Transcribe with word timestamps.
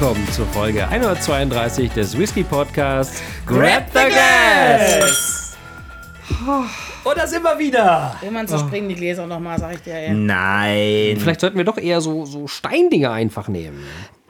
Willkommen 0.00 0.26
zur 0.32 0.46
Folge 0.46 0.88
132 0.88 1.92
des 1.92 2.16
Whisky 2.16 2.42
Podcasts 2.42 3.22
Grab 3.44 3.84
the 3.92 4.08
Gas! 4.08 5.58
Und 7.04 7.18
da 7.18 7.26
sind 7.26 7.42
wir 7.42 7.58
wieder. 7.58 8.16
Irgendwann 8.22 8.48
zerspringen 8.48 8.88
die 8.88 8.94
Gläser 8.94 9.26
nochmal, 9.26 9.58
sag 9.58 9.74
ich 9.74 9.82
dir. 9.82 10.00
Ja. 10.00 10.14
Nein. 10.14 11.18
Vielleicht 11.18 11.42
sollten 11.42 11.58
wir 11.58 11.66
doch 11.66 11.76
eher 11.76 12.00
so, 12.00 12.24
so 12.24 12.46
Steindinger 12.46 13.12
einfach 13.12 13.48
nehmen. 13.48 13.84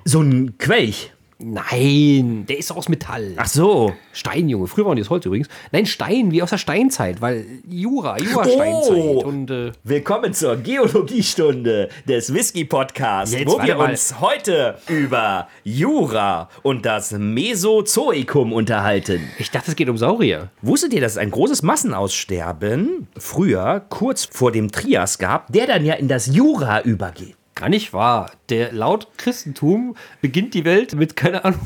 So 0.05 0.21
ein 0.21 0.59
Quelch. 0.59 1.13
Nein, 1.43 2.45
der 2.47 2.59
ist 2.59 2.71
aus 2.71 2.89
Metall. 2.91 3.33
Ach 3.37 3.47
so. 3.47 3.93
Stein, 4.13 4.49
Junge. 4.49 4.67
Früher 4.67 4.85
waren 4.85 4.97
die 4.97 5.03
aus 5.03 5.09
Holz 5.11 5.25
übrigens. 5.25 5.49
Nein, 5.73 5.87
Stein, 5.87 6.31
wie 6.33 6.43
aus 6.43 6.51
der 6.51 6.59
Steinzeit, 6.59 7.21
weil 7.23 7.47
Jura, 7.67 8.19
Jura-Steinzeit. 8.19 8.95
Oh. 8.95 9.23
Und 9.25 9.51
äh, 9.51 9.73
Willkommen 9.83 10.35
zur 10.35 10.57
Geologiestunde 10.57 11.89
des 12.07 12.35
Whisky 12.35 12.65
Podcasts, 12.67 13.35
Jetzt 13.35 13.47
wo 13.47 13.63
wir 13.63 13.75
mal. 13.77 13.91
uns 13.91 14.21
heute 14.21 14.77
über 14.89 15.49
Jura 15.65 16.51
und 16.63 16.85
das 16.85 17.13
Mesozoikum 17.13 18.53
unterhalten. 18.53 19.23
ich 19.39 19.51
dachte, 19.51 19.71
es 19.71 19.77
geht 19.77 19.89
um 19.89 19.97
Saurier. 19.97 20.51
Wusstet 20.61 20.93
ihr, 20.93 21.01
dass 21.01 21.13
es 21.13 21.19
ein 21.19 21.31
großes 21.31 21.63
Massenaussterben 21.63 23.09
früher, 23.17 23.81
kurz 23.89 24.27
vor 24.31 24.53
dem 24.53 24.71
Trias 24.71 25.19
gab, 25.19 25.51
der 25.53 25.67
dann 25.67 25.85
ja 25.87 25.95
in 25.95 26.09
das 26.09 26.27
Jura 26.27 26.83
übergeht? 26.83 27.37
Gar 27.61 27.69
nicht 27.69 27.93
wahr. 27.93 28.33
Der 28.49 28.73
laut 28.73 29.09
Christentum 29.19 29.97
beginnt 30.21 30.55
die 30.55 30.65
Welt 30.65 30.95
mit, 30.95 31.15
keine 31.15 31.45
Ahnung, 31.45 31.61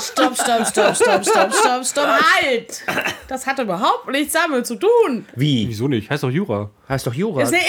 Stopp, 0.00 0.34
stopp, 0.34 0.66
stopp, 0.66 0.96
stopp, 0.96 1.24
stopp, 1.24 1.52
stopp, 1.54 1.84
stopp. 1.86 2.06
Halt! 2.06 2.82
Das 3.28 3.46
hat 3.46 3.58
überhaupt 3.58 4.10
nichts 4.10 4.32
damit 4.32 4.66
zu 4.66 4.76
tun. 4.76 5.26
Wie? 5.36 5.68
wieso 5.68 5.88
nicht? 5.88 6.10
Heißt 6.10 6.22
doch 6.22 6.30
Jura. 6.30 6.70
Heißt 6.88 7.06
doch 7.06 7.14
Jura. 7.14 7.40
Das 7.40 7.50
ist 7.52 7.56
eine 7.56 7.64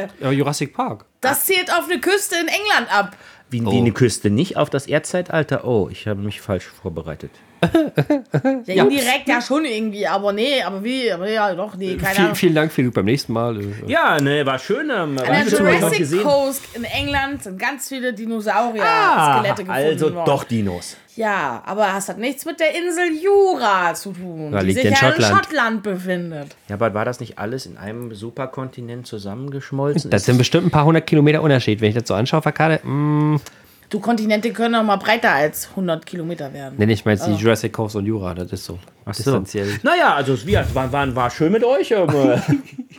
Insel. 0.00 0.08
Ja, 0.20 0.30
Jurassic 0.32 0.72
Park. 0.74 1.04
Das 1.20 1.46
zählt 1.46 1.72
auf 1.72 1.84
eine 1.88 2.00
Küste 2.00 2.36
in 2.36 2.48
England 2.48 2.92
ab. 2.92 3.16
Wie, 3.50 3.62
Oh. 3.62 3.70
wie 3.70 3.78
eine 3.78 3.92
Küste, 3.92 4.30
nicht 4.30 4.56
auf 4.56 4.70
das 4.70 4.86
Erdzeitalter? 4.86 5.64
Oh, 5.64 5.88
ich 5.90 6.06
habe 6.08 6.20
mich 6.20 6.40
falsch 6.40 6.64
vorbereitet. 6.66 7.30
Ja, 8.66 8.84
indirekt 8.84 9.26
ja 9.28 9.40
schon 9.40 9.64
irgendwie, 9.64 10.06
aber 10.06 10.32
nee, 10.32 10.62
aber 10.62 10.82
wie? 10.82 11.10
Aber 11.12 11.28
ja, 11.30 11.54
doch, 11.54 11.76
nee, 11.76 11.96
keine 11.96 12.14
Viel, 12.14 12.24
Ahnung. 12.24 12.34
vielen 12.36 12.54
Dank, 12.54 12.72
Philipp, 12.72 12.94
beim 12.94 13.04
nächsten 13.04 13.32
Mal. 13.32 13.60
äh, 13.60 13.64
Ja, 13.86 14.20
ne, 14.20 14.44
war 14.44 14.58
schön. 14.58 14.90
Ähm, 14.90 15.16
An 15.16 15.16
der 15.16 15.44
Jurassic 15.46 16.22
Coast 16.22 16.62
in 16.74 16.84
England 16.84 17.44
sind 17.44 17.58
ganz 17.58 17.88
viele 17.88 18.12
Dinosaurier-Skelette 18.12 18.82
Ah, 18.84 19.42
gefunden 19.42 19.70
also 19.70 20.14
worden. 20.14 20.24
doch 20.26 20.44
Dinos. 20.44 20.96
Ja, 21.14 21.62
aber 21.66 21.88
das 21.94 22.08
hat 22.08 22.16
nichts 22.18 22.46
mit 22.46 22.58
der 22.58 22.74
Insel 22.74 23.12
Jura 23.22 23.92
zu 23.92 24.12
tun, 24.12 24.50
die 24.58 24.64
liegt 24.64 24.78
sich 24.78 24.86
in 24.86 24.92
ja 24.92 24.98
in 24.98 25.12
Schottland. 25.12 25.34
Schottland 25.44 25.82
befindet. 25.82 26.56
Ja, 26.68 26.76
aber 26.76 26.94
war 26.94 27.04
das 27.04 27.20
nicht 27.20 27.38
alles 27.38 27.66
in 27.66 27.76
einem 27.76 28.14
Superkontinent 28.14 29.06
zusammengeschmolzen? 29.06 30.10
Das 30.10 30.24
sind 30.24 30.38
bestimmt 30.38 30.68
ein 30.68 30.70
paar 30.70 30.86
hundert 30.86 31.06
Kilometer 31.06 31.42
Unterschied. 31.42 31.82
Wenn 31.82 31.90
ich 31.90 31.94
das 31.96 32.08
so 32.08 32.14
anschaue, 32.14 32.40
Verkade, 32.40 32.80
mh, 32.82 33.40
Du, 33.92 34.00
Kontinente 34.00 34.50
können 34.54 34.74
auch 34.74 34.82
mal 34.82 34.96
breiter 34.96 35.32
als 35.32 35.68
100 35.70 36.06
Kilometer 36.06 36.50
werden. 36.50 36.78
nenne 36.78 36.94
ich 36.94 37.04
mal 37.04 37.10
jetzt 37.10 37.26
die 37.26 37.32
Jurassic 37.34 37.74
Coast 37.74 37.94
und 37.94 38.06
Jura. 38.06 38.32
Das 38.32 38.50
ist 38.50 38.64
so. 38.64 38.78
so. 39.04 39.12
Distanziell. 39.12 39.78
Naja, 39.82 40.14
also 40.14 40.32
es 40.32 40.46
war, 40.46 40.74
war, 40.74 40.90
war, 40.90 41.14
war 41.14 41.30
schön 41.30 41.52
mit 41.52 41.62
euch. 41.62 41.94
aber- 41.94 42.42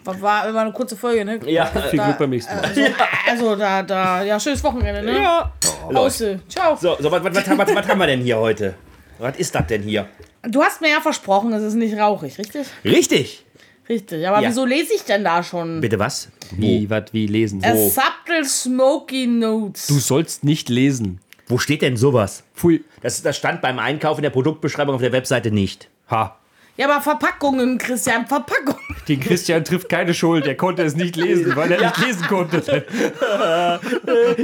War, 0.06 0.22
war, 0.22 0.54
war 0.54 0.62
eine 0.64 0.74
kurze 0.74 0.98
Folge, 0.98 1.24
ne? 1.24 1.40
ja, 1.46 1.66
Viel 1.66 1.98
Glück 2.00 2.18
beim 2.18 2.30
nächsten 2.30 2.54
Mal. 2.54 2.62
Also, 2.66 2.82
also 3.30 3.56
da, 3.56 3.82
da, 3.84 4.22
ja, 4.22 4.38
schönes 4.38 4.62
Wochenende, 4.64 5.02
ne? 5.02 5.18
ja. 5.24 5.52
Außer. 5.94 6.40
Ciao. 6.50 6.76
So, 6.76 6.98
so 7.00 7.10
was, 7.10 7.24
was, 7.24 7.34
was, 7.36 7.58
was, 7.58 7.76
was 7.76 7.88
haben 7.88 8.00
wir 8.00 8.08
denn 8.08 8.20
hier 8.22 8.38
heute? 8.38 8.74
Was 9.18 9.38
ist 9.38 9.56
das 9.56 9.66
denn 9.68 9.82
hier? 9.82 10.08
Du 10.44 10.62
hast 10.62 10.82
mir 10.82 10.90
ja 10.92 11.00
versprochen, 11.00 11.54
es 11.54 11.64
ist 11.64 11.76
nicht 11.76 11.98
rauchig, 11.98 12.38
richtig? 12.38 12.68
Richtig. 12.84 13.46
Richtig. 13.90 14.28
Aber 14.28 14.42
Ja. 14.42 14.50
wieso 14.50 14.66
lese 14.66 14.94
ich 14.94 15.04
denn 15.04 15.24
da 15.24 15.44
schon? 15.44 15.82
Bitte 15.82 16.00
was? 16.00 16.30
Wie, 16.52 16.90
was, 16.90 17.04
wie 17.12 17.28
lesen? 17.28 17.64
A 17.64 17.76
subtle 17.76 18.46
smoky 18.46 19.28
notes. 19.28 19.88
Du 19.88 20.00
sollst 20.00 20.44
nicht 20.44 20.70
lesen. 20.70 21.20
Wo 21.48 21.58
steht 21.58 21.82
denn 21.82 21.98
sowas? 21.98 22.44
Pfui. 22.56 22.84
Das, 23.02 23.22
das 23.22 23.36
stand 23.38 23.62
beim 23.62 23.80
Einkauf 23.80 24.18
in 24.18 24.24
der 24.24 24.30
Produktbeschreibung 24.30 24.96
auf 24.96 25.02
der 25.02 25.12
Webseite 25.12 25.52
nicht. 25.52 25.90
Ha. 26.10 26.38
Ja, 26.76 26.90
aber 26.90 27.02
Verpackungen, 27.02 27.78
Christian, 27.78 28.26
Verpackungen. 28.26 28.80
Den 29.08 29.20
Christian 29.20 29.64
trifft 29.64 29.90
keine 29.90 30.14
Schuld. 30.14 30.48
Er 30.48 30.56
konnte 30.56 30.82
es 30.82 30.96
nicht 30.96 31.16
lesen, 31.16 31.56
weil 31.56 31.72
er 31.72 31.82
nicht 31.82 31.98
lesen 32.00 32.26
konnte. 32.28 32.86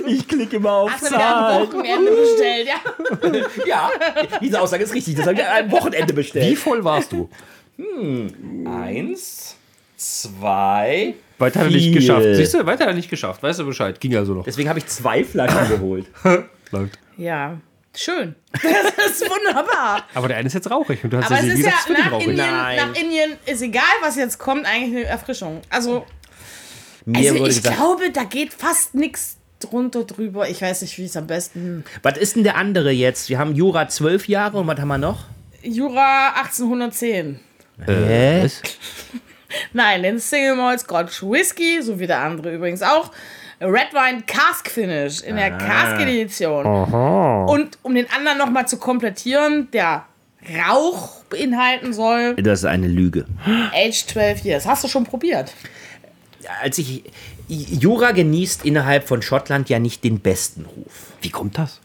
Ich 0.06 0.28
klicke 0.28 0.58
immer 0.58 0.72
auf 0.72 0.92
Hast 0.92 1.04
du 1.10 1.16
wieder 1.16 1.36
am 1.36 1.62
Wochenende 1.68 2.12
bestellt, 2.12 2.68
ja? 2.68 3.42
Ja, 3.66 3.90
diese 4.42 4.62
Aussage 4.62 4.84
ist 4.84 4.94
richtig. 4.94 5.16
Das 5.16 5.26
habe 5.28 5.40
ich 5.40 5.46
einem 5.48 5.72
Wochenende 5.72 6.14
bestellt. 6.14 6.46
Wie 6.52 6.56
voll 6.56 6.84
warst 6.84 7.12
du? 7.12 7.30
Eins, 8.66 9.56
zwei. 9.98 11.16
Weiter 11.38 11.60
hat 11.62 11.68
er 11.68 11.72
nicht 11.72 11.94
geschafft. 11.94 12.26
Siehst 12.34 12.54
du, 12.54 12.66
weiter 12.66 12.84
hat 12.84 12.90
er 12.92 12.94
nicht 12.94 13.10
geschafft. 13.10 13.42
Weißt 13.42 13.60
du 13.60 13.66
Bescheid? 13.66 14.00
Ging 14.00 14.16
also 14.16 14.34
noch. 14.34 14.44
Deswegen 14.44 14.68
habe 14.70 14.80
ich 14.80 14.88
zwei 14.88 15.24
Flaschen 15.24 15.70
geholt. 15.70 16.06
Läuft. 16.72 17.00
Ja. 17.18 17.58
Schön. 17.96 18.36
Das 18.62 19.22
ist 19.22 19.30
wunderbar. 19.30 20.04
Aber 20.14 20.28
der 20.28 20.38
eine 20.38 20.48
ist 20.48 20.54
jetzt 20.54 20.70
rauchig. 20.70 21.04
Und 21.04 21.12
du 21.12 21.18
hast 21.18 21.32
Aber 21.32 21.40
es 21.40 21.46
ist 21.54 21.60
ja 21.66 21.72
wird 21.88 21.98
nach 22.00 22.12
rauchig. 22.12 22.28
Indien, 22.28 22.46
nach 22.48 22.96
Indien 22.96 23.32
ist 23.46 23.62
egal, 23.62 23.84
was 24.02 24.16
jetzt 24.18 24.38
kommt, 24.38 24.66
eigentlich 24.66 24.98
eine 24.98 25.06
Erfrischung. 25.06 25.62
Also, 25.70 26.06
Mir 27.06 27.18
also 27.18 27.40
wurde 27.40 27.50
ich 27.50 27.58
gesagt, 27.58 27.76
glaube, 27.78 28.12
da 28.12 28.24
geht 28.26 28.54
fast 28.54 28.94
nichts 28.94 29.38
drunter 29.60 30.04
drüber. 30.04 30.48
Ich 30.50 30.62
weiß 30.62 30.82
nicht, 30.84 30.98
wie 30.98 31.06
es 31.06 31.18
am 31.18 31.28
besten. 31.28 31.84
was 32.04 32.18
ist 32.18 32.36
denn 32.36 32.44
der 32.44 32.58
andere 32.58 32.92
jetzt? 32.92 33.30
Wir 33.30 33.40
haben 33.40 33.56
Jura 33.56 33.88
zwölf 33.88 34.28
Jahre 34.28 34.60
und 34.60 34.68
was 34.68 34.80
haben 34.80 34.88
wir 34.90 34.98
noch? 34.98 35.26
Jura 35.64 36.34
1810. 36.42 37.40
Hä? 37.86 38.44
Was? 38.44 38.62
Nein, 39.74 40.04
den 40.04 40.20
Single 40.20 40.56
Malt 40.56 40.80
Scotch 40.82 41.24
Whisky, 41.24 41.82
so 41.82 42.00
wie 42.00 42.08
der 42.08 42.20
andere 42.20 42.54
übrigens 42.54 42.82
auch. 42.82 43.12
Red 43.62 43.94
Wine 43.94 44.24
Cask 44.26 44.70
Finish 44.70 45.22
in 45.22 45.36
der 45.36 45.58
Cask 45.58 46.00
Edition. 46.02 46.66
Und 46.66 47.78
um 47.82 47.94
den 47.94 48.10
anderen 48.12 48.38
nochmal 48.38 48.68
zu 48.68 48.78
komplettieren, 48.78 49.70
der 49.72 50.06
Rauch 50.68 51.24
beinhalten 51.26 51.92
soll, 51.94 52.36
Das 52.36 52.60
ist 52.60 52.66
eine 52.66 52.88
Lüge. 52.88 53.26
Age 53.74 54.06
12 54.08 54.46
Years. 54.46 54.66
Hast 54.66 54.84
du 54.86 54.88
schon 54.88 55.04
probiert? 55.04 55.54
Als 56.62 56.78
ich. 56.78 57.04
Jura 57.50 58.12
genießt 58.12 58.64
innerhalb 58.64 59.08
von 59.08 59.22
Schottland 59.24 59.70
ja 59.70 59.80
nicht 59.80 60.04
den 60.04 60.20
besten 60.20 60.66
Ruf. 60.66 61.14
Wie 61.22 61.30
kommt 61.32 61.58
das? 61.58 61.82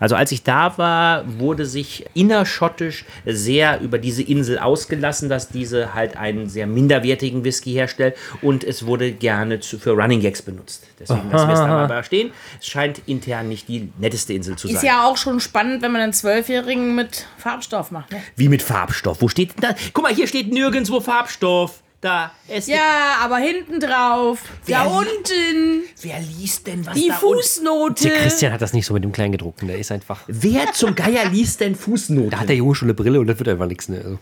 Also 0.00 0.16
als 0.16 0.32
ich 0.32 0.42
da 0.42 0.78
war, 0.78 1.24
wurde 1.38 1.66
sich 1.66 2.06
innerschottisch 2.14 3.04
sehr 3.26 3.80
über 3.80 3.98
diese 3.98 4.22
Insel 4.22 4.58
ausgelassen, 4.58 5.28
dass 5.28 5.48
diese 5.48 5.94
halt 5.94 6.16
einen 6.16 6.48
sehr 6.48 6.66
minderwertigen 6.66 7.44
Whisky 7.44 7.72
herstellt 7.72 8.16
und 8.42 8.64
es 8.64 8.86
wurde 8.86 9.12
gerne 9.12 9.60
zu, 9.60 9.78
für 9.78 9.92
Running 9.92 10.20
Gags 10.20 10.42
benutzt. 10.42 10.86
Deswegen 10.98 11.30
lassen 11.30 11.48
wir 11.48 11.54
es 11.54 11.60
da 11.60 11.66
mal 11.88 12.04
stehen. 12.04 12.32
Es 12.60 12.66
scheint 12.66 13.02
intern 13.06 13.48
nicht 13.48 13.68
die 13.68 13.92
netteste 13.98 14.32
Insel 14.32 14.56
zu 14.56 14.68
sein. 14.68 14.76
Ist 14.76 14.82
ja 14.82 15.06
auch 15.06 15.16
schon 15.16 15.40
spannend, 15.40 15.82
wenn 15.82 15.92
man 15.92 16.00
einen 16.00 16.12
Zwölfjährigen 16.12 16.94
mit 16.94 17.26
Farbstoff 17.36 17.90
macht. 17.90 18.10
Ne? 18.12 18.22
Wie 18.36 18.48
mit 18.48 18.62
Farbstoff. 18.62 19.20
Wo 19.20 19.28
steht 19.28 19.54
denn 19.54 19.70
da? 19.70 19.74
Guck 19.92 20.04
mal, 20.04 20.14
hier 20.14 20.26
steht 20.26 20.52
nirgendwo 20.52 21.00
Farbstoff. 21.00 21.82
Da. 22.00 22.30
Es 22.46 22.68
Ja, 22.68 23.16
aber 23.22 23.38
hinten 23.38 23.80
drauf, 23.80 24.38
da 24.68 24.84
Wer 24.84 24.84
li- 24.84 24.90
unten, 24.90 25.82
Wer 26.00 26.20
liest 26.20 26.66
denn 26.68 26.86
was 26.86 26.94
die 26.94 27.08
da 27.08 27.16
unten? 27.18 27.38
Fußnote. 27.42 28.08
Der 28.08 28.18
Christian 28.18 28.52
hat 28.52 28.62
das 28.62 28.72
nicht 28.72 28.86
so 28.86 28.94
mit 28.94 29.02
dem 29.02 29.10
Kleingedruckten. 29.10 29.66
Der 29.66 29.78
ist 29.78 29.90
einfach. 29.90 30.20
Wer 30.28 30.72
zum 30.74 30.94
Geier 30.94 31.28
liest 31.28 31.60
denn 31.60 31.74
Fußnoten? 31.74 32.30
Da 32.30 32.38
hat 32.40 32.48
der 32.48 32.56
Junge 32.56 32.76
schon 32.76 32.86
eine 32.86 32.94
Brille 32.94 33.18
und 33.18 33.26
das 33.26 33.38
wird 33.40 33.48
einfach 33.48 33.66
nichts. 33.66 33.88
Ne? 33.88 33.96
Also, 33.98 34.18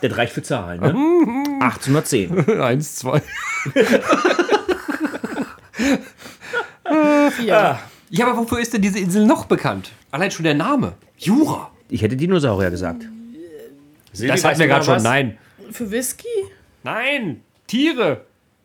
Das 0.00 0.16
reicht 0.16 0.32
für 0.32 0.42
Zahlen, 0.42 0.80
ne? 0.80 0.88
1810. 1.60 2.60
eins, 2.60 2.96
zwei. 2.96 3.22
Vier. 7.36 7.78
Ja, 8.10 8.26
aber 8.26 8.36
wofür 8.36 8.58
ist 8.60 8.72
denn 8.74 8.82
diese 8.82 8.98
Insel 8.98 9.24
noch 9.26 9.46
bekannt? 9.46 9.92
Allein 10.10 10.30
schon 10.32 10.44
der 10.44 10.54
Name. 10.54 10.94
Jura. 11.16 11.70
Ich 11.88 12.02
hätte 12.02 12.16
Dinosaurier 12.16 12.70
gesagt. 12.70 13.06
Das 14.12 14.44
hatten 14.44 14.58
wir 14.58 14.66
gerade 14.66 14.84
schon. 14.84 15.02
Nein. 15.02 15.38
Für 15.72 15.90
Whisky? 15.90 16.26
Nein. 16.82 17.42
Tiere. 17.66 18.24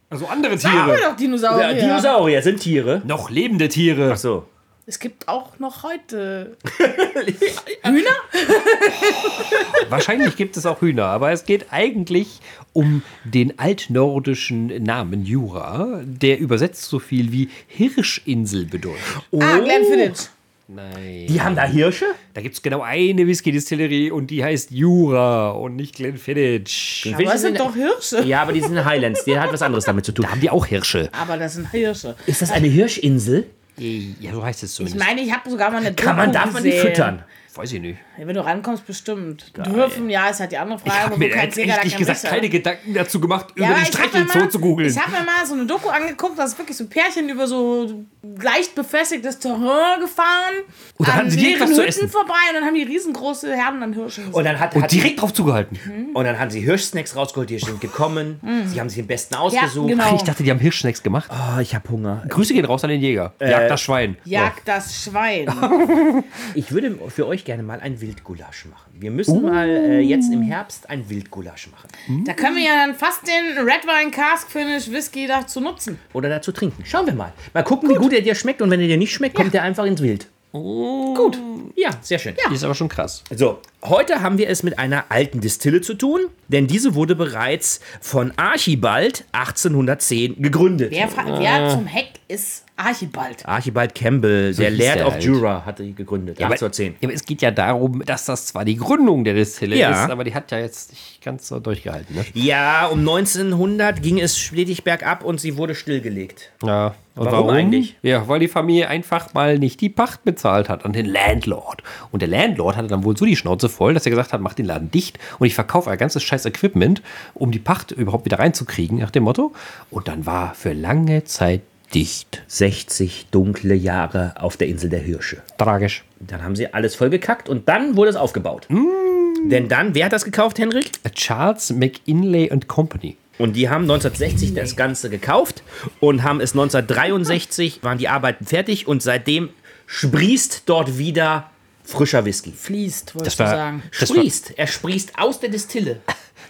Also 0.09 0.25
andere 0.27 0.57
Da 0.57 0.69
haben 0.69 0.87
wir 0.87 0.95
Tiere. 0.95 1.09
doch 1.09 1.17
Dinosaurier. 1.17 1.71
Ja, 1.71 1.73
Dinosaurier 1.73 2.41
sind 2.41 2.59
Tiere. 2.59 3.01
Noch 3.05 3.29
lebende 3.29 3.67
Tiere. 3.67 4.11
Ach 4.13 4.17
so. 4.17 4.45
Es 4.85 4.99
gibt 4.99 5.27
auch 5.27 5.59
noch 5.59 5.83
heute. 5.83 6.55
Wahrscheinlich 9.89 10.37
gibt 10.37 10.55
es 10.55 10.65
auch 10.65 10.79
Hühner, 10.79 11.07
aber 11.07 11.31
es 11.31 11.43
geht 11.43 11.65
eigentlich 11.71 12.39
um 12.71 13.01
den 13.25 13.59
altnordischen 13.59 14.67
Namen 14.83 15.25
Jura, 15.25 15.99
der 16.05 16.39
übersetzt 16.39 16.85
so 16.85 16.99
viel 16.99 17.33
wie 17.33 17.49
Hirschinsel 17.67 18.65
bedeutet. 18.65 19.01
Ah, 19.37 19.57
Glenfiddich. 19.59 20.29
Nein. 20.69 21.27
Die 21.29 21.41
haben 21.41 21.55
da 21.55 21.63
Hirsche? 21.63 22.05
Da 22.33 22.41
gibt 22.41 22.55
es 22.55 22.61
genau 22.61 22.81
eine 22.81 23.25
Whisky-Distillerie 23.25 24.11
und 24.11 24.27
die 24.27 24.43
heißt 24.43 24.71
Jura 24.71 25.51
und 25.51 25.77
nicht 25.77 25.95
Glenfiddich. 25.95 27.09
Aber 27.15 27.33
es 27.33 27.41
sind 27.41 27.57
doch 27.59 27.73
Hirsche. 27.73 28.21
Ja, 28.25 28.41
aber 28.41 28.51
die 28.51 28.59
sind 28.61 28.83
Highlands. 28.83 29.23
Die 29.23 29.39
hat 29.39 29.51
was 29.53 29.61
anderes 29.61 29.85
damit 29.85 30.05
zu 30.05 30.11
tun. 30.11 30.25
Da 30.25 30.31
haben 30.31 30.41
die 30.41 30.49
auch 30.49 30.65
Hirsche. 30.65 31.09
Aber 31.13 31.37
das 31.37 31.53
sind 31.53 31.71
Hirsche. 31.71 32.15
Ist 32.25 32.41
das 32.41 32.51
eine 32.51 32.67
Hirschinsel? 32.67 33.47
Ja, 33.77 34.33
so 34.33 34.43
heißt 34.43 34.63
es 34.63 34.71
Ich 34.71 34.75
zumindest. 34.75 35.05
meine, 35.05 35.21
ich 35.21 35.31
habe 35.31 35.49
sogar 35.49 35.71
mal 35.71 35.77
eine 35.77 35.93
Kann 35.93 36.15
man 36.17 36.31
Doku 36.33 36.43
darf 36.43 36.53
man 36.53 36.63
die 36.63 36.71
gesehen. 36.71 36.87
füttern? 36.87 37.23
Weiß 37.55 37.71
ich 37.71 37.79
nicht. 37.81 37.97
Wenn 38.19 38.35
du 38.35 38.43
rankommst, 38.43 38.85
bestimmt. 38.87 39.51
Dürfen, 39.65 40.09
ja, 40.09 40.29
ist 40.29 40.39
halt 40.39 40.51
die 40.51 40.57
andere 40.57 40.79
Frage. 40.79 40.95
Ich 40.95 41.03
habe 41.03 41.17
mir 41.17 41.27
jetzt 41.27 41.55
gesagt 41.55 42.07
Messer. 42.07 42.27
keine 42.29 42.49
Gedanken 42.49 42.93
dazu 42.93 43.19
gemacht, 43.19 43.47
Ja, 43.55 43.71
über 43.71 43.75
die 44.13 44.37
mal- 44.39 44.49
zu 44.49 44.59
googeln. 44.59 44.89
Ich 44.89 44.97
habe 44.99 45.11
mir 45.11 45.23
mal 45.23 45.45
so 45.45 45.53
eine 45.53 45.65
Doku 45.65 45.89
angeguckt, 45.89 46.37
da 46.37 46.43
ist 46.45 46.57
wirklich 46.57 46.75
so 46.77 46.83
ein 46.85 46.89
Pärchen 46.89 47.29
über 47.29 47.47
so 47.47 48.05
leicht 48.41 48.75
befestigtes 48.75 49.39
Terrain 49.39 49.99
gefahren. 50.01 50.55
Und 50.97 51.07
da 51.07 51.11
an 51.13 51.17
hatten 51.19 51.29
sie 51.31 51.37
direkt 51.37 51.59
leeren 51.59 51.73
Hütten 51.75 51.87
essen. 51.87 52.09
vorbei 52.09 52.33
und 52.49 52.55
dann 52.55 52.65
haben 52.65 52.75
die 52.75 52.83
riesengroße 52.83 53.55
Herden 53.55 53.83
an 53.83 53.93
Hirschen. 53.93 54.29
Und 54.31 54.43
dann 54.43 54.59
hat, 54.59 54.75
Und 54.75 54.83
hat 54.83 54.91
direkt 54.91 55.21
drauf 55.21 55.33
zugehalten. 55.33 55.77
und 56.13 56.23
dann 56.23 56.39
haben 56.39 56.49
sie 56.49 56.61
Hirschsnacks 56.61 57.15
rausgeholt, 57.15 57.49
die 57.49 57.59
sind 57.59 57.79
gekommen. 57.81 58.39
Sie 58.67 58.79
haben 58.79 58.89
sich 58.89 58.97
den 58.97 59.07
besten 59.07 59.35
ausgesucht. 59.35 59.87
genau. 59.89 60.03
Ach, 60.07 60.15
ich 60.15 60.23
dachte, 60.23 60.43
die 60.43 60.51
haben 60.51 60.59
Hirschsnacks 60.59 61.03
gemacht. 61.03 61.29
Oh, 61.31 61.59
ich 61.59 61.75
habe 61.75 61.87
Hunger. 61.89 62.23
Grüße 62.27 62.53
gehen 62.53 62.65
raus 62.65 62.83
an 62.83 62.89
den 62.89 63.01
Jäger. 63.01 63.33
Jagt 63.39 63.69
das 63.71 63.81
Schwein. 63.81 64.17
Jagt 64.25 64.67
das 64.67 65.03
Schwein. 65.03 65.47
Ich 66.55 66.71
würde 66.71 66.97
für 67.09 67.27
euch 67.27 67.45
gerne 67.45 67.63
mal 67.63 67.79
ein 67.79 67.99
Wildgulasch 68.07 68.65
machen. 68.65 68.91
Wir 68.93 69.11
müssen 69.11 69.41
mal 69.41 69.67
äh, 69.67 69.99
jetzt 69.99 70.31
im 70.31 70.41
Herbst 70.41 70.89
ein 70.89 71.09
Wildgulasch 71.09 71.69
machen. 71.69 72.23
da 72.25 72.33
können 72.33 72.55
wir 72.55 72.63
ja 72.63 72.85
dann 72.85 72.95
fast 72.95 73.27
den 73.27 73.57
Red 73.57 73.85
Wine 73.85 74.11
Cask 74.11 74.49
Finish 74.49 74.89
Whisky 74.89 75.27
dazu 75.27 75.59
nutzen. 75.59 75.99
Oder 76.13 76.29
dazu 76.29 76.53
trinken. 76.53 76.83
Schauen 76.85 77.05
wir 77.05 77.13
mal. 77.13 77.33
Mal 77.53 77.63
gucken, 77.63 77.89
wie 77.89 77.95
gut 77.95 78.13
er 78.13 78.21
dir 78.21 78.33
schmeckt. 78.33 78.61
Und 78.61 78.71
wenn 78.71 78.79
er 78.79 78.87
dir 78.87 78.97
nicht 78.97 79.13
schmeckt, 79.13 79.35
kommt 79.35 79.53
er 79.53 79.63
einfach 79.63 79.85
ins 79.85 80.01
Wild. 80.01 80.27
Gut. 80.53 81.37
Ja, 81.75 81.91
sehr 82.01 82.17
schön. 82.17 82.35
Die 82.49 82.55
ist 82.55 82.63
aber 82.63 82.73
schon 82.73 82.87
krass. 82.87 83.23
So, 83.35 83.59
heute 83.83 84.21
haben 84.21 84.37
wir 84.37 84.49
es 84.49 84.63
mit 84.63 84.79
einer 84.79 85.05
alten 85.09 85.41
Distille 85.41 85.81
zu 85.81 85.93
tun, 85.93 86.21
denn 86.47 86.65
diese 86.65 86.95
wurde 86.95 87.15
bereits 87.15 87.81
von 87.99 88.31
Archibald 88.37 89.25
1810 89.33 90.41
gegründet. 90.41 90.91
Wer, 90.91 91.09
wer 91.39 91.69
zum 91.69 91.85
Heck 91.85 92.13
ist 92.29 92.66
Archibald? 92.77 93.45
Archibald 93.47 93.95
Campbell, 93.95 94.53
der 94.53 94.69
hieß 94.69 94.79
Laird 94.79 94.99
der 94.99 95.07
of 95.07 95.13
halt. 95.13 95.23
Jura, 95.23 95.65
hatte 95.65 95.83
die 95.83 95.95
gegründet, 95.95 96.37
aber, 96.37 96.51
1810. 96.53 96.95
ja, 97.01 97.07
aber 97.07 97.13
es 97.13 97.25
geht 97.25 97.41
ja 97.41 97.49
darum, 97.51 98.03
dass 98.05 98.25
das 98.25 98.45
zwar 98.45 98.65
die 98.65 98.77
Gründung 98.77 99.23
der 99.23 99.33
Distille 99.33 99.75
Ja. 99.75 100.05
ist, 100.05 100.11
aber 100.11 100.23
die 100.23 100.33
hat 100.35 100.51
ja 100.51 100.59
jetzt 100.59 100.91
nicht 100.91 101.21
ganz 101.23 101.47
so 101.47 101.59
durchgehalten. 101.59 102.15
Ne? 102.15 102.23
Ja, 102.35 102.85
um 102.85 102.99
1900 102.99 104.01
ging 104.01 104.19
es 104.19 104.37
stetig 104.37 104.83
bergab 104.83 105.23
und 105.23 105.41
sie 105.41 105.57
wurde 105.57 105.73
stillgelegt. 105.75 106.51
Ja. 106.63 106.93
Und 107.15 107.31
Warum 107.31 107.49
eigentlich? 107.49 107.95
Ja, 108.03 108.27
weil 108.27 108.39
die 108.39 108.47
Familie 108.47 108.89
einfach 108.89 109.33
mal 109.33 109.57
nicht 109.57 109.81
die 109.81 109.89
Pacht 109.89 110.23
bezahlt 110.23 110.69
hat 110.69 110.85
an 110.85 110.93
den 110.93 111.07
Landlord. 111.07 111.81
Und 112.11 112.21
der 112.21 112.29
Landlord 112.29 112.75
hatte 112.77 112.87
dann 112.89 113.03
wohl 113.03 113.17
so 113.17 113.25
die 113.25 113.35
Schnauze 113.35 113.69
voll, 113.69 113.95
dass 113.95 114.05
er 114.05 114.11
gesagt 114.11 114.33
hat, 114.33 114.39
mach 114.41 114.53
den 114.53 114.67
Laden 114.67 114.91
dicht 114.91 115.17
und 115.39 115.47
ich 115.47 115.55
verkaufe 115.55 115.89
ein 115.89 115.97
ganzes 115.97 116.21
scheiß 116.21 116.45
Equipment, 116.45 117.01
um 117.33 117.49
die 117.51 117.57
Pacht 117.57 117.91
überhaupt 117.91 118.25
wieder 118.25 118.37
reinzukriegen, 118.37 118.99
nach 118.99 119.09
dem 119.09 119.23
Motto. 119.23 119.51
Und 119.89 120.07
dann 120.07 120.27
war 120.27 120.53
für 120.53 120.73
lange 120.73 121.23
Zeit 121.23 121.61
dicht. 121.93 122.43
60 122.47 123.27
dunkle 123.31 123.75
Jahre 123.75 124.33
auf 124.39 124.57
der 124.57 124.67
Insel 124.67 124.89
der 124.89 124.99
Hirsche. 124.99 125.41
Tragisch. 125.57 126.03
Dann 126.19 126.43
haben 126.43 126.55
sie 126.55 126.73
alles 126.73 126.95
vollgekackt 126.95 127.47
und 127.49 127.67
dann 127.69 127.95
wurde 127.95 128.09
es 128.09 128.15
aufgebaut. 128.15 128.67
Denn 128.69 129.67
dann, 129.69 129.93
wer 129.95 130.05
hat 130.05 130.13
das 130.13 130.25
gekauft, 130.25 130.57
Henrik? 130.59 130.91
Charles 131.13 131.71
McInlay 131.71 132.51
and 132.51 132.67
Company. 132.67 133.17
Und 133.37 133.55
die 133.55 133.69
haben 133.69 133.83
1960 133.83 134.55
das 134.55 134.75
Ganze 134.75 135.09
gekauft 135.11 135.61
und 135.99 136.23
haben 136.23 136.41
es 136.41 136.53
1963, 136.53 137.79
waren 137.83 137.99
die 137.99 138.07
Arbeiten 138.07 138.45
fertig 138.45 138.87
und 138.87 139.03
seitdem 139.03 139.49
sprießt 139.85 140.63
dort 140.65 140.97
wieder 140.97 141.51
frischer 141.83 142.25
Whisky. 142.25 142.51
Fließt, 142.51 143.13
du 143.15 143.19
war- 143.19 143.29
sagen. 143.29 143.83
Sprießt. 143.91 144.53
Er 144.57 144.67
sprießt 144.67 145.13
aus 145.19 145.39
der 145.39 145.49
Distille. 145.49 146.01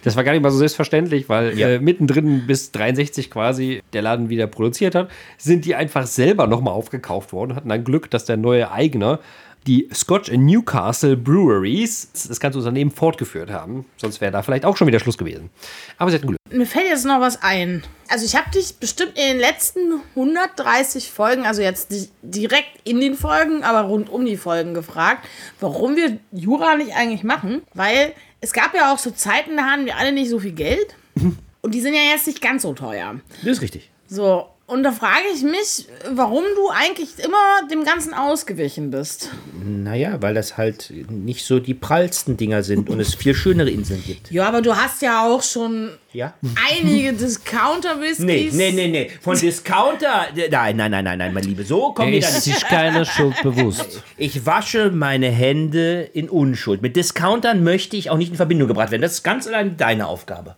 Das 0.04 0.16
war 0.16 0.24
gar 0.24 0.32
nicht 0.34 0.42
mal 0.42 0.52
so 0.52 0.58
selbstverständlich, 0.58 1.30
weil 1.30 1.58
Ja. 1.58 1.68
äh, 1.70 1.80
mittendrin 1.80 2.46
bis 2.48 2.72
63 2.72 3.30
quasi 3.32 3.82
der 3.94 4.02
Laden 4.02 4.30
wieder 4.30 4.48
produziert 4.48 4.96
hat, 4.96 5.10
sind 5.38 5.66
die 5.66 5.76
einfach 5.76 6.06
selber 6.08 6.48
nochmal 6.48 6.74
aufgekauft 6.74 7.34
worden, 7.34 7.56
hatten 7.56 7.70
dann 7.70 7.84
Glück, 7.84 8.10
dass 8.12 8.26
der 8.26 8.38
neue 8.38 8.72
Eigner 8.72 9.20
die 9.68 9.90
Scotch 9.94 10.32
and 10.32 10.46
Newcastle 10.46 11.18
Breweries 11.18 12.10
das 12.28 12.40
ganze 12.40 12.58
Unternehmen 12.58 12.92
fortgeführt 12.92 13.52
haben. 13.52 13.86
Sonst 13.98 14.22
wäre 14.22 14.32
da 14.32 14.42
vielleicht 14.42 14.66
auch 14.66 14.78
schon 14.78 14.88
wieder 14.88 15.00
Schluss 15.00 15.18
gewesen. 15.18 15.50
Aber 15.98 16.10
sie 16.10 16.18
hatten 16.18 16.28
Glück. 16.28 16.40
Mir 16.50 16.66
fällt 16.66 16.88
jetzt 16.88 17.06
noch 17.06 17.20
was 17.20 17.42
ein. 17.44 17.84
Also 18.08 18.26
ich 18.26 18.36
habe 18.36 18.50
dich 18.52 18.78
bestimmt 18.78 19.18
in 19.18 19.28
den 19.34 19.40
letzten 19.40 19.80
130 20.16 21.12
Folgen, 21.12 21.46
also 21.46 21.62
jetzt 21.62 21.92
nicht 21.92 22.12
direkt 22.22 22.70
in 22.86 23.02
den 23.02 23.16
Folgen, 23.16 23.64
aber 23.64 23.88
rund 23.88 24.10
um 24.10 24.26
die 24.26 24.38
Folgen 24.38 24.74
gefragt, 24.74 25.28
warum 25.60 25.96
wir 25.98 26.18
Jura 26.32 26.76
nicht 26.78 26.96
eigentlich 26.96 27.24
machen. 27.24 27.62
Weil 27.74 28.14
es 28.40 28.54
gab 28.54 28.74
ja 28.74 28.94
auch 28.94 29.00
so 29.00 29.12
Zeiten, 29.12 29.58
da 29.58 29.66
hatten 29.66 29.86
wir 29.86 29.98
alle 29.98 30.14
nicht 30.14 30.30
so 30.30 30.40
viel 30.40 30.54
Geld. 30.54 30.96
Und 31.62 31.74
die 31.74 31.82
sind 31.82 31.94
ja 31.94 32.02
jetzt 32.14 32.28
nicht 32.28 32.42
ganz 32.42 32.62
so 32.62 32.74
teuer. 32.74 33.20
Das 33.44 33.58
ist 33.58 33.62
richtig. 33.62 33.90
So, 34.08 34.48
und 34.68 34.84
da 34.84 34.92
frage 34.92 35.24
ich 35.34 35.44
mich, 35.44 35.88
warum 36.12 36.44
du 36.56 36.70
eigentlich 36.70 37.20
immer 37.24 37.68
dem 37.72 37.86
Ganzen 37.86 38.14
ausgewichen 38.14 38.92
bist. 38.92 39.30
Naja, 39.64 40.22
weil 40.22 40.34
das 40.34 40.58
halt 40.58 40.94
nicht 41.10 41.46
so 41.46 41.60
die 41.60 41.74
prallsten 41.74 42.36
Dinger 42.36 42.64
sind 42.64 42.90
und 42.90 43.00
es 43.00 43.16
viel 43.16 43.34
schönere 43.34 43.70
Inseln 43.70 44.04
gibt. 44.06 44.30
Ja, 44.30 44.46
aber 44.46 44.62
du 44.62 44.76
hast 44.76 45.02
ja 45.02 45.26
auch 45.26 45.42
schon 45.42 45.92
Ja? 46.18 46.34
einige 46.72 47.14
Discounter-Whiskys. 47.14 48.26
Nee, 48.26 48.50
nee, 48.52 48.72
nee, 48.72 48.88
nee. 48.88 49.12
Von 49.22 49.38
Discounter. 49.40 50.26
Nein, 50.50 50.76
nein, 50.76 50.90
nein, 50.90 51.04
nein, 51.04 51.18
nein, 51.20 51.32
mein 51.32 51.44
Liebe. 51.44 51.64
So 51.64 51.92
kommen 51.94 52.12
wir 52.12 52.22
da 52.22 52.28
nicht. 52.28 52.42
sich 52.42 52.60
keiner 52.62 53.06
Schuld 53.06 53.40
bewusst. 53.44 54.02
Ich 54.18 54.48
wasche 54.48 54.90
meine 54.90 55.30
Hände 55.30 56.02
in 56.02 56.28
Unschuld. 56.28 56.82
Mit 56.82 56.96
Discountern 56.96 57.64
möchte 57.64 57.98
ich 57.98 58.10
auch 58.10 58.18
nicht 58.18 58.32
in 58.32 58.36
Verbindung 58.36 58.68
gebracht 58.68 58.90
werden. 58.90 59.04
Das 59.04 59.12
ist 59.14 59.24
ganz 59.24 59.46
allein 59.46 59.78
deine 59.78 60.08
Aufgabe. 60.08 60.56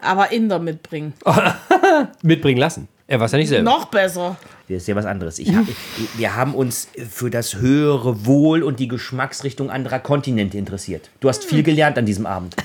Aber 0.00 0.32
Inder 0.32 0.58
mitbringen. 0.58 1.12
Mitbringen 2.22 2.58
lassen. 2.58 2.88
Er 3.06 3.20
war 3.20 3.26
es 3.26 3.32
ja 3.32 3.38
nicht 3.38 3.48
selber. 3.48 3.70
Noch 3.70 3.84
besser. 3.84 4.36
Das 4.68 4.78
ist 4.78 4.88
ja 4.88 4.96
was 4.96 5.06
anderes. 5.06 5.38
Ich 5.38 5.54
hab, 5.54 5.64
wir 6.16 6.36
haben 6.36 6.54
uns 6.54 6.88
für 7.10 7.30
das 7.30 7.56
höhere 7.56 8.24
Wohl 8.26 8.62
und 8.62 8.80
die 8.80 8.88
Geschmacksrichtung 8.88 9.70
anderer 9.70 9.98
Kontinente 9.98 10.56
interessiert. 10.58 11.10
Du 11.20 11.28
hast 11.28 11.44
viel 11.44 11.62
gelernt 11.62 11.98
an 11.98 12.06
diesem 12.06 12.26
Abend. 12.26 12.56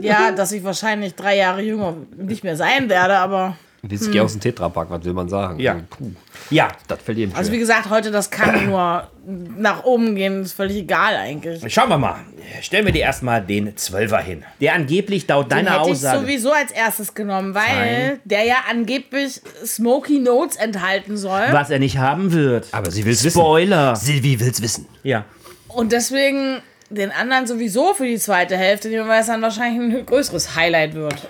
Ja, 0.00 0.32
dass 0.32 0.52
ich 0.52 0.64
wahrscheinlich 0.64 1.14
drei 1.14 1.36
Jahre 1.36 1.62
jünger 1.62 1.96
nicht 2.16 2.44
mehr 2.44 2.56
sein 2.56 2.88
werde, 2.88 3.18
aber. 3.18 3.56
Whisky 3.82 4.20
aus 4.20 4.32
dem 4.32 4.40
Tetrapack, 4.42 4.90
was 4.90 5.04
will 5.04 5.14
man 5.14 5.28
sagen? 5.28 5.58
Ja. 5.58 5.76
Puh, 5.88 6.10
Ja, 6.50 6.68
das 6.86 7.00
fällt 7.02 7.16
jedem 7.18 7.34
Also 7.34 7.48
schwer. 7.48 7.56
wie 7.56 7.60
gesagt, 7.60 7.88
heute 7.90 8.10
das 8.10 8.30
kann 8.30 8.66
nur 8.66 9.08
nach 9.56 9.84
oben 9.84 10.14
gehen, 10.16 10.42
ist 10.42 10.52
völlig 10.52 10.76
egal 10.76 11.16
eigentlich. 11.16 11.72
schauen 11.72 11.88
wir 11.88 11.96
mal. 11.98 12.16
Stellen 12.60 12.84
wir 12.84 12.92
dir 12.92 13.02
erstmal 13.02 13.40
den 13.42 13.76
Zwölfer 13.76 14.18
hin. 14.18 14.44
Der 14.60 14.74
angeblich 14.74 15.26
laut 15.28 15.46
Den 15.46 15.64
deiner 15.64 15.78
hätte 15.80 15.90
ich 15.90 15.96
Aussage. 15.96 16.20
sowieso 16.20 16.52
als 16.52 16.72
erstes 16.72 17.14
genommen, 17.14 17.54
weil 17.54 18.20
der 18.24 18.44
ja 18.44 18.56
angeblich 18.70 19.40
Smoky 19.64 20.18
Notes 20.18 20.56
enthalten 20.56 21.16
soll. 21.16 21.42
was 21.52 21.70
er 21.70 21.78
nicht 21.78 21.96
haben 21.98 22.32
wird. 22.32 22.68
Aber 22.72 22.90
sie 22.90 23.04
will's 23.04 23.24
wissen. 23.24 23.38
Spoiler. 23.40 23.96
Silvi 23.96 24.40
will's 24.40 24.60
wissen. 24.60 24.86
Ja. 25.02 25.24
Und 25.68 25.92
deswegen 25.92 26.60
den 26.90 27.12
anderen 27.12 27.46
sowieso 27.46 27.94
für 27.94 28.04
die 28.04 28.18
zweite 28.18 28.56
Hälfte 28.56 28.88
nehmen, 28.88 29.08
weil 29.08 29.20
es 29.20 29.28
dann 29.28 29.40
wahrscheinlich 29.42 29.98
ein 30.00 30.06
größeres 30.06 30.56
Highlight 30.56 30.94
wird. 30.94 31.28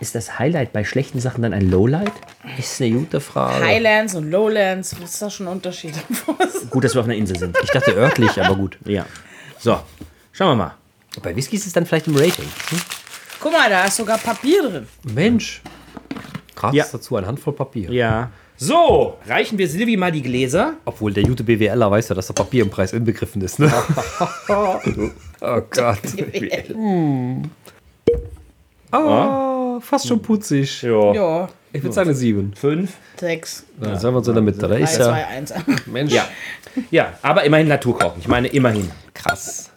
Ist 0.00 0.14
das 0.14 0.38
Highlight 0.38 0.72
bei 0.72 0.82
schlechten 0.82 1.20
Sachen 1.20 1.42
dann 1.42 1.52
ein 1.52 1.70
Lowlight? 1.70 2.12
Ist 2.58 2.80
eine 2.80 2.92
gute 2.92 3.20
Frage. 3.20 3.64
Highlands 3.64 4.14
und 4.14 4.30
Lowlands, 4.30 4.96
was 5.00 5.12
ist 5.14 5.22
da 5.22 5.28
schon 5.30 5.46
ein 5.46 5.52
Unterschied? 5.52 5.92
Gut, 6.70 6.84
dass 6.84 6.94
wir 6.94 7.00
auf 7.00 7.06
einer 7.06 7.16
Insel 7.16 7.38
sind. 7.38 7.56
Ich 7.62 7.70
dachte 7.70 7.92
örtlich, 7.94 8.40
aber 8.42 8.56
gut. 8.56 8.78
Ja. 8.86 9.04
So, 9.58 9.78
schauen 10.32 10.48
wir 10.58 10.64
mal. 10.64 10.74
Bei 11.22 11.34
Whisky 11.36 11.56
ist 11.56 11.66
es 11.66 11.72
dann 11.72 11.84
vielleicht 11.86 12.06
im 12.06 12.16
Rating. 12.16 12.44
Hm? 12.70 12.80
Guck 13.40 13.52
mal, 13.52 13.68
da 13.68 13.84
ist 13.84 13.96
sogar 13.96 14.18
Papier 14.18 14.62
drin. 14.62 14.88
Mensch. 15.14 15.60
Gratis 16.56 16.76
Ja. 16.78 16.86
dazu 16.90 17.16
eine 17.16 17.26
Handvoll 17.26 17.52
Papier. 17.52 17.90
Ja. 17.90 18.30
So, 18.60 19.16
reichen 19.28 19.56
wir 19.56 19.68
Silvi 19.68 19.96
mal 19.96 20.10
die 20.10 20.20
Gläser. 20.20 20.74
Obwohl 20.84 21.12
der 21.12 21.22
gute 21.22 21.44
BWLer 21.44 21.90
weiß 21.92 22.08
ja, 22.08 22.14
dass 22.16 22.26
der 22.26 22.34
Papier 22.34 22.64
im 22.64 22.70
Preis 22.70 22.92
inbegriffen 22.92 23.40
ist. 23.42 23.60
Ne? 23.60 23.72
oh 24.48 25.60
Gott. 25.70 26.00
Hm. 26.68 27.42
Oh, 28.90 29.78
fast 29.80 30.08
schon 30.08 30.20
putzig. 30.20 30.82
Ja. 30.82 31.12
Ja, 31.14 31.48
Ich 31.72 31.82
würde 31.82 31.94
sagen 31.94 32.08
eine 32.08 32.16
7. 32.16 32.54
Fünf. 32.54 32.94
sechs, 33.20 33.64
Dann 33.78 33.98
sagen 33.98 34.14
wir 34.14 34.18
uns 34.18 34.28
in 34.28 34.34
der 34.34 34.42
Mitte. 34.42 34.58
Da 34.60 34.68
3, 34.68 34.80
ist 34.80 34.94
2, 34.94 35.02
ja, 35.04 35.26
1. 35.28 35.54
Mensch, 35.86 36.12
Ja. 36.12 36.26
Ja, 36.90 37.12
aber 37.22 37.44
immerhin 37.44 37.68
Naturkochen. 37.68 38.20
Ich 38.20 38.28
meine, 38.28 38.48
immerhin. 38.48 38.90
krass. 39.14 39.70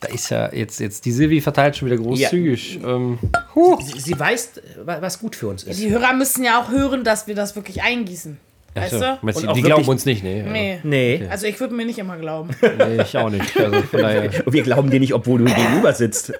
Da 0.00 0.08
ist 0.08 0.30
ja 0.30 0.50
jetzt, 0.52 0.80
jetzt 0.80 1.04
die 1.04 1.12
Silvi 1.12 1.40
verteilt 1.42 1.76
schon 1.76 1.86
wieder 1.90 1.98
großzügig. 2.02 2.80
Ähm, 2.82 3.18
huh. 3.54 3.78
Sie, 3.82 4.00
sie 4.00 4.18
weiß, 4.18 4.52
wa- 4.84 4.98
was 5.00 5.18
gut 5.18 5.36
für 5.36 5.48
uns 5.48 5.62
ist. 5.64 5.78
Die 5.78 5.90
Hörer 5.90 6.14
müssen 6.14 6.42
ja 6.42 6.58
auch 6.60 6.70
hören, 6.70 7.04
dass 7.04 7.26
wir 7.26 7.34
das 7.34 7.54
wirklich 7.54 7.82
eingießen. 7.82 8.38
Weißt 8.74 8.92
du? 8.94 9.18
meinst 9.20 9.46
auch 9.48 9.52
die 9.52 9.62
glauben 9.62 9.86
uns 9.88 10.06
nicht, 10.06 10.22
ne? 10.22 10.44
Nee. 10.44 10.80
Nee. 10.84 11.26
Also 11.28 11.46
ich 11.46 11.58
würde 11.60 11.74
mir 11.74 11.84
nicht 11.84 11.98
immer 11.98 12.16
glauben. 12.16 12.50
Nee, 12.78 13.02
ich 13.02 13.16
auch 13.18 13.28
nicht. 13.28 13.58
Also 13.58 13.82
von 13.82 14.00
daher. 14.02 14.30
Wir 14.46 14.62
glauben 14.62 14.90
dir 14.90 15.00
nicht, 15.00 15.12
obwohl 15.12 15.40
du 15.40 15.44
gegenüber 15.52 15.92
sitzt. 15.92 16.32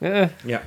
Äh, 0.00 0.28
Ja. 0.44 0.60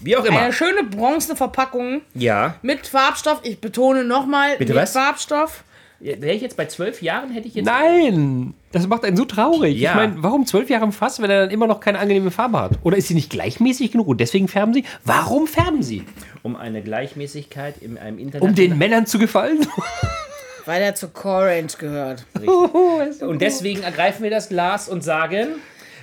Wie 0.00 0.16
auch 0.16 0.24
immer. 0.24 0.40
Eine 0.40 0.52
schöne 0.52 0.84
bronzene 0.84 1.34
Verpackung 1.36 2.02
Ja. 2.14 2.56
mit 2.62 2.86
Farbstoff. 2.86 3.40
Ich 3.42 3.60
betone 3.60 4.04
nochmal, 4.04 4.56
Bitte 4.58 4.72
mit 4.74 4.82
was? 4.82 4.92
Farbstoff. 4.92 5.64
Wäre 6.04 6.34
ich 6.34 6.42
jetzt 6.42 6.58
bei 6.58 6.66
zwölf 6.66 7.00
Jahren, 7.00 7.30
hätte 7.30 7.48
ich 7.48 7.54
jetzt. 7.54 7.64
Nein! 7.64 8.52
Das 8.72 8.86
macht 8.86 9.06
einen 9.06 9.16
so 9.16 9.24
traurig. 9.24 9.78
Ja. 9.78 9.92
Ich 9.92 9.96
meine, 9.96 10.22
warum 10.22 10.44
zwölf 10.44 10.68
Jahre 10.68 10.84
im 10.84 10.92
Fass, 10.92 11.22
wenn 11.22 11.30
er 11.30 11.42
dann 11.42 11.50
immer 11.50 11.66
noch 11.66 11.80
keine 11.80 11.98
angenehme 11.98 12.30
Farbe 12.30 12.60
hat? 12.60 12.72
Oder 12.82 12.98
ist 12.98 13.08
sie 13.08 13.14
nicht 13.14 13.30
gleichmäßig 13.30 13.92
genug 13.92 14.08
und 14.08 14.20
deswegen 14.20 14.46
färben 14.46 14.74
sie? 14.74 14.84
Warum 15.04 15.46
färben 15.46 15.82
sie? 15.82 16.04
Um 16.42 16.56
eine 16.56 16.82
Gleichmäßigkeit 16.82 17.78
in 17.80 17.96
einem 17.96 18.18
Internet. 18.18 18.46
Um 18.46 18.54
den 18.54 18.76
Männern 18.76 19.06
zu 19.06 19.18
gefallen? 19.18 19.66
Weil 20.66 20.82
er 20.82 20.94
zur 20.94 21.10
Core 21.10 21.46
Range 21.46 21.72
gehört. 21.78 22.26
Und 23.22 23.40
deswegen 23.40 23.82
ergreifen 23.82 24.22
wir 24.22 24.30
das 24.30 24.48
Glas 24.48 24.88
und 24.88 25.04
sagen: 25.04 25.48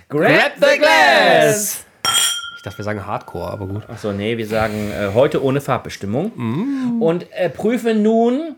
Grab 0.08 0.54
the 0.58 0.78
glass! 0.78 1.84
Ich 2.58 2.64
dachte, 2.64 2.78
wir 2.78 2.86
sagen 2.86 3.08
Hardcore, 3.08 3.52
aber 3.52 3.66
gut. 3.66 3.90
Achso, 3.90 4.12
nee, 4.12 4.38
wir 4.38 4.46
sagen 4.46 4.92
äh, 4.92 5.16
heute 5.16 5.44
ohne 5.44 5.62
Farbbestimmung. 5.62 7.00
Und 7.00 7.26
äh, 7.32 7.50
prüfen 7.50 8.04
nun 8.04 8.56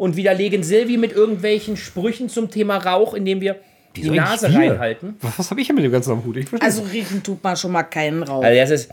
und 0.00 0.16
widerlegen 0.16 0.62
Silvi 0.62 0.96
mit 0.96 1.12
irgendwelchen 1.12 1.76
Sprüchen 1.76 2.30
zum 2.30 2.50
Thema 2.50 2.78
Rauch, 2.78 3.12
indem 3.12 3.42
wir 3.42 3.56
die 3.94 4.04
eigentlich 4.04 4.16
Nase 4.16 4.54
reinhalten. 4.54 5.16
Was, 5.20 5.38
was 5.38 5.50
habe 5.50 5.60
ich 5.60 5.66
hier 5.66 5.74
mit 5.74 5.84
dem 5.84 5.92
ganzen 5.92 6.12
am 6.12 6.24
Hut? 6.24 6.38
Ich 6.38 6.48
verstehe. 6.48 6.66
Also 6.66 6.82
riechen 6.90 7.22
tut 7.22 7.44
man 7.44 7.54
schon 7.54 7.70
mal 7.72 7.82
keinen 7.82 8.22
Rauch. 8.22 8.42
Also, 8.42 8.58
das 8.58 8.70
ist, 8.70 8.90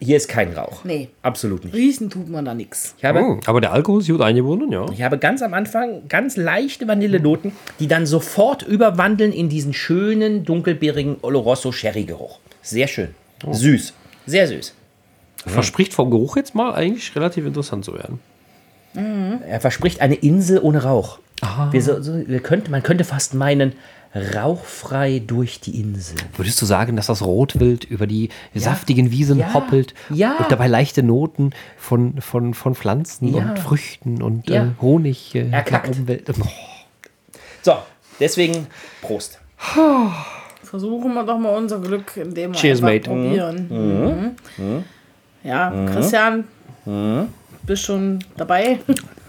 hier 0.00 0.18
ist 0.18 0.28
kein 0.28 0.52
Rauch. 0.52 0.84
Nee. 0.84 1.08
Absolut 1.22 1.64
nicht. 1.64 1.74
Riechen 1.74 2.10
tut 2.10 2.28
man 2.28 2.44
da 2.44 2.52
nichts. 2.52 2.94
Ich 2.98 3.04
habe, 3.06 3.20
Oh, 3.22 3.40
aber 3.46 3.62
der 3.62 3.72
Alkohol 3.72 4.02
ist 4.02 4.08
gut 4.08 4.20
eingebunden, 4.20 4.70
ja. 4.70 4.84
ich 4.92 5.00
habe 5.00 5.16
ganz 5.16 5.40
am 5.40 5.54
Anfang 5.54 6.08
ganz 6.10 6.36
leichte 6.36 6.86
Vanillenoten, 6.86 7.52
die 7.80 7.88
dann 7.88 8.04
sofort 8.04 8.64
überwandeln 8.64 9.32
in 9.32 9.48
diesen 9.48 9.72
schönen, 9.72 10.44
dunkelbeerigen 10.44 11.16
Oloroso 11.22 11.72
Sherry-Geruch. 11.72 12.38
Sehr 12.60 12.88
schön. 12.88 13.14
Süß. 13.50 13.94
Sehr 14.26 14.46
süß. 14.46 14.74
Verspricht 15.46 15.94
vom 15.94 16.10
Geruch 16.10 16.36
jetzt 16.36 16.54
mal 16.54 16.74
eigentlich 16.74 17.16
relativ 17.16 17.46
interessant 17.46 17.86
zu 17.86 17.94
werden. 17.94 18.20
Er 18.96 19.60
verspricht 19.60 20.00
eine 20.00 20.14
Insel 20.14 20.58
ohne 20.60 20.82
Rauch. 20.84 21.18
Wir 21.72 21.82
so, 21.82 22.00
so, 22.00 22.26
wir 22.26 22.40
könnte, 22.40 22.70
man 22.70 22.82
könnte 22.82 23.04
fast 23.04 23.34
meinen, 23.34 23.72
rauchfrei 24.34 25.20
durch 25.26 25.60
die 25.60 25.80
Insel. 25.80 26.16
Würdest 26.36 26.62
du 26.62 26.66
sagen, 26.66 26.94
dass 26.94 27.06
das 27.08 27.20
Rotwild 27.22 27.84
über 27.84 28.06
die 28.06 28.28
saftigen 28.54 29.10
Wiesen 29.10 29.38
Ja. 29.40 29.52
hoppelt 29.54 29.92
Ja. 30.10 30.36
und 30.38 30.52
dabei 30.52 30.68
leichte 30.68 31.02
Noten 31.02 31.50
von, 31.76 32.20
von, 32.20 32.54
von 32.54 32.74
Pflanzen 32.76 33.34
Ja. 33.34 33.42
und 33.50 33.58
Früchten 33.58 34.22
und 34.22 34.48
Ja. 34.48 34.64
äh, 34.64 34.68
Honig 34.80 35.34
äh, 35.34 35.48
Erkackt. 35.50 35.96
Umwelt. 35.98 36.30
Oh, 36.40 36.44
So, 37.62 37.74
deswegen 38.20 38.68
Prost. 39.02 39.40
Versuchen 40.62 41.14
wir 41.14 41.24
doch 41.24 41.38
mal 41.38 41.56
unser 41.56 41.80
Glück, 41.80 42.16
indem 42.16 42.52
wir 42.52 42.58
Cheers, 42.60 42.82
einfach 42.82 42.88
mate. 42.94 43.10
probieren. 43.10 44.36
Mhm. 44.58 44.84
Ja, 45.42 45.86
Christian, 45.92 46.44
bist 47.66 47.84
schon 47.84 48.22
dabei? 48.36 48.78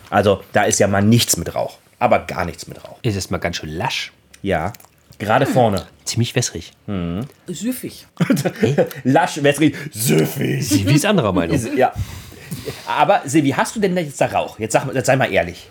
Also, 0.10 0.44
da 0.54 0.64
ist 0.64 0.80
ja 0.80 0.88
mal 0.88 1.02
nichts 1.02 1.38
mit 1.38 1.54
Rauch. 1.56 1.78
Aber 2.00 2.20
gar 2.20 2.46
nichts 2.46 2.68
mit 2.68 2.84
Rauch. 2.84 2.98
ist 3.02 3.16
erstmal 3.16 3.40
ganz 3.40 3.58
schön 3.58 3.70
lasch. 3.70 4.12
Ja. 4.42 4.74
Gerade 5.18 5.46
vorne. 5.46 5.86
Ziemlich 6.04 6.36
wässrig. 6.36 6.74
Süffig. 7.48 8.06
Lasch, 9.04 9.42
wässrig, 9.42 9.76
süffig. 9.92 10.86
Wie 10.86 10.94
ist 10.94 11.06
anderer 11.06 11.32
Meinung? 11.32 11.58
Ja. 11.78 11.94
Aber 12.86 13.22
Silvi, 13.26 13.52
hast 13.52 13.76
du 13.76 13.80
denn 13.80 13.96
jetzt 13.98 14.20
da 14.20 14.28
Rauch? 14.28 14.60
Jetzt, 14.60 14.74
sag, 14.74 14.94
jetzt 14.94 15.06
sei 15.06 15.16
mal 15.16 15.32
ehrlich. 15.32 15.70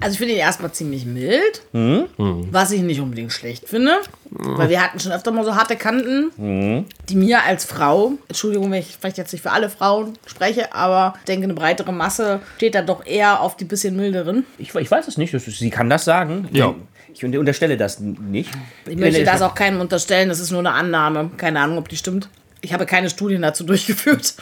Also 0.00 0.12
ich 0.14 0.18
finde 0.18 0.34
ihn 0.34 0.40
erstmal 0.40 0.72
ziemlich 0.72 1.04
mild, 1.06 1.62
was 1.72 2.70
ich 2.72 2.82
nicht 2.82 3.00
unbedingt 3.00 3.32
schlecht 3.32 3.68
finde, 3.68 3.92
weil 4.30 4.68
wir 4.68 4.82
hatten 4.82 4.98
schon 5.00 5.12
öfter 5.12 5.30
mal 5.32 5.44
so 5.44 5.54
harte 5.54 5.76
Kanten, 5.76 6.84
die 7.08 7.14
mir 7.16 7.42
als 7.44 7.64
Frau, 7.64 8.12
Entschuldigung, 8.28 8.70
wenn 8.70 8.80
ich 8.80 8.96
vielleicht 9.00 9.18
jetzt 9.18 9.32
nicht 9.32 9.42
für 9.42 9.52
alle 9.52 9.70
Frauen 9.70 10.14
spreche, 10.26 10.74
aber 10.74 11.14
ich 11.20 11.24
denke, 11.26 11.44
eine 11.44 11.54
breitere 11.54 11.92
Masse 11.92 12.40
steht 12.56 12.74
da 12.74 12.82
doch 12.82 13.06
eher 13.06 13.40
auf 13.40 13.56
die 13.56 13.64
bisschen 13.64 13.96
milderen. 13.96 14.44
Ich, 14.58 14.74
ich 14.74 14.90
weiß 14.90 15.06
es 15.08 15.16
nicht. 15.16 15.32
Sie 15.38 15.70
kann 15.70 15.88
das 15.90 16.04
sagen. 16.04 16.48
Ja. 16.52 16.74
Ich 17.12 17.24
unter- 17.24 17.38
unterstelle 17.38 17.76
das 17.76 18.00
nicht. 18.00 18.50
Ich 18.86 18.96
möchte 18.96 19.22
das 19.22 19.40
auch 19.42 19.54
keinem 19.54 19.80
unterstellen, 19.80 20.28
das 20.28 20.40
ist 20.40 20.50
nur 20.50 20.58
eine 20.60 20.72
Annahme, 20.72 21.30
keine 21.36 21.60
Ahnung, 21.60 21.78
ob 21.78 21.88
die 21.88 21.96
stimmt. 21.96 22.28
Ich 22.60 22.72
habe 22.72 22.86
keine 22.86 23.08
Studien 23.10 23.42
dazu 23.42 23.62
durchgeführt. 23.64 24.34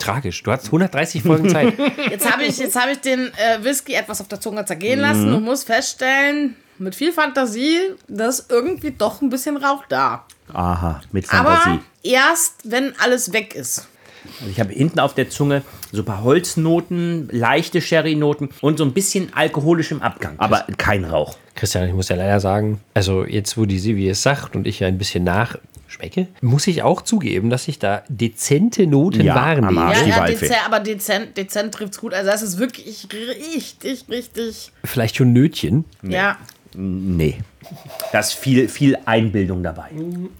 Tragisch. 0.00 0.42
Du 0.42 0.50
hast 0.50 0.66
130 0.66 1.22
Folgen 1.22 1.48
Zeit. 1.48 1.74
Jetzt 2.10 2.30
habe 2.30 2.42
ich, 2.44 2.58
jetzt 2.58 2.74
habe 2.80 2.92
ich 2.92 2.98
den 3.00 3.28
äh, 3.34 3.62
Whisky 3.62 3.94
etwas 3.94 4.20
auf 4.20 4.28
der 4.28 4.40
Zunge 4.40 4.64
zergehen 4.64 4.98
lassen 5.00 5.32
und 5.32 5.44
muss 5.44 5.64
feststellen, 5.64 6.56
mit 6.78 6.94
viel 6.94 7.12
Fantasie, 7.12 7.78
dass 8.08 8.46
irgendwie 8.48 8.90
doch 8.90 9.20
ein 9.20 9.28
bisschen 9.28 9.56
Rauch 9.56 9.84
da. 9.88 10.24
Aha, 10.52 11.02
mit 11.12 11.32
Aber 11.32 11.56
Fantasie. 11.56 11.84
erst, 12.02 12.54
wenn 12.64 12.94
alles 12.98 13.32
weg 13.32 13.54
ist. 13.54 13.86
Also 14.40 14.50
ich 14.50 14.60
habe 14.60 14.72
hinten 14.72 15.00
auf 15.00 15.14
der 15.14 15.30
Zunge 15.30 15.62
so 15.92 16.02
ein 16.02 16.04
paar 16.04 16.22
Holznoten, 16.22 17.28
leichte 17.30 17.80
Sherry-Noten 17.80 18.50
und 18.60 18.78
so 18.78 18.84
ein 18.84 18.92
bisschen 18.92 19.32
alkoholischem 19.34 20.02
Abgang. 20.02 20.34
Aber 20.38 20.66
kein 20.76 21.04
Rauch. 21.04 21.36
Christian, 21.54 21.88
ich 21.88 21.94
muss 21.94 22.08
ja 22.08 22.16
leider 22.16 22.40
sagen, 22.40 22.80
also 22.94 23.24
jetzt, 23.24 23.56
wo 23.58 23.66
die 23.66 23.78
Silvi 23.78 24.08
es 24.08 24.22
sagt 24.22 24.56
und 24.56 24.66
ich 24.66 24.80
ja 24.80 24.88
ein 24.88 24.98
bisschen 24.98 25.24
nachschmecke, 25.24 26.28
muss 26.40 26.66
ich 26.66 26.82
auch 26.82 27.02
zugeben, 27.02 27.50
dass 27.50 27.68
ich 27.68 27.78
da 27.78 28.02
dezente 28.08 28.86
Noten 28.86 29.22
Ja, 29.22 29.34
am 29.34 29.74
wahrnehme. 29.74 29.80
Arsch. 29.82 29.98
Ja, 29.98 30.04
die 30.04 30.10
ja 30.10 30.26
dezent, 30.26 30.66
aber 30.66 30.80
dezent, 30.80 31.36
dezent 31.36 31.74
trifft 31.74 31.92
es 31.92 31.98
gut. 32.00 32.14
Also 32.14 32.30
das 32.30 32.42
ist 32.42 32.58
wirklich 32.58 33.06
richtig, 33.12 34.04
richtig. 34.08 34.72
Vielleicht 34.84 35.16
schon 35.16 35.32
Nötchen. 35.32 35.84
Ja. 36.02 36.38
Nee. 36.74 37.38
Da 38.12 38.20
ist 38.20 38.32
viel, 38.32 38.68
viel 38.68 38.96
Einbildung 39.04 39.62
dabei. 39.62 39.90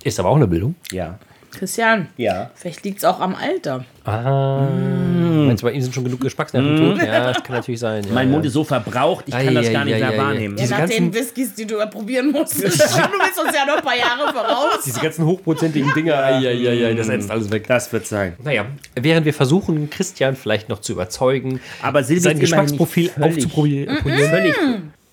Ist 0.04 0.18
aber 0.20 0.30
auch 0.30 0.36
eine 0.36 0.46
Bildung. 0.46 0.74
Ja. 0.90 1.18
Christian, 1.50 2.08
Ja. 2.16 2.50
vielleicht 2.54 2.84
liegt 2.84 2.98
es 2.98 3.04
auch 3.04 3.20
am 3.20 3.34
Alter. 3.34 3.84
Ah. 4.04 4.66
Meinst 4.70 5.62
du, 5.62 5.66
bei 5.66 5.72
ihm 5.72 5.82
sind 5.82 5.94
schon 5.94 6.04
genug 6.04 6.20
Geschmacksnerven 6.20 6.76
tot? 6.76 6.98
Ja, 7.06 7.32
das 7.32 7.42
kann 7.42 7.56
natürlich 7.56 7.80
sein. 7.80 8.04
Ja, 8.04 8.12
Mein 8.12 8.28
ja. 8.28 8.32
Mund 8.32 8.46
ist 8.46 8.52
so 8.52 8.64
verbraucht, 8.64 9.24
ich 9.28 9.34
kann 9.34 9.54
das 9.54 9.70
gar 9.72 9.84
nicht 9.84 9.94
ei, 9.94 9.98
mehr 9.98 10.16
wahrnehmen. 10.18 10.56
Ja, 10.56 10.62
Diese 10.62 10.74
nach 10.74 10.88
den 10.88 11.04
ganzen- 11.10 11.14
Whiskys, 11.14 11.54
die 11.54 11.66
du 11.66 11.76
probieren 11.88 12.30
musst. 12.32 12.54
du 12.58 12.62
bist 12.68 12.80
uns 12.80 13.54
ja 13.54 13.66
noch 13.66 13.76
ein 13.78 13.82
paar 13.84 13.96
Jahre 13.96 14.32
voraus. 14.32 14.80
Diese 14.84 15.00
ganzen 15.00 15.24
hochprozentigen 15.26 15.92
Dinger, 15.94 16.14
ei, 16.14 16.36
ei, 16.38 16.68
ei, 16.68 16.86
ei, 16.86 16.94
das 16.94 17.08
ätzt 17.08 17.30
alles 17.30 17.50
weg. 17.50 17.66
Das 17.66 17.92
wird 17.92 18.06
sein. 18.06 18.34
Naja, 18.42 18.66
während 18.94 19.26
wir 19.26 19.34
versuchen, 19.34 19.90
Christian 19.90 20.36
vielleicht 20.36 20.68
noch 20.68 20.80
zu 20.80 20.92
überzeugen, 20.92 21.60
Aber 21.82 22.02
Silvi 22.04 22.20
sein 22.22 22.38
Geschmacksprofil 22.38 23.10
aufzuprobieren. 23.20 23.96
Völlig. 23.98 24.54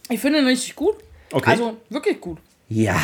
Ich 0.10 0.20
finde 0.20 0.40
ihn 0.40 0.46
richtig 0.48 0.76
gut. 0.76 0.96
Okay. 1.32 1.52
Also 1.52 1.78
wirklich 1.90 2.22
gut. 2.22 2.38
Ja, 2.70 2.96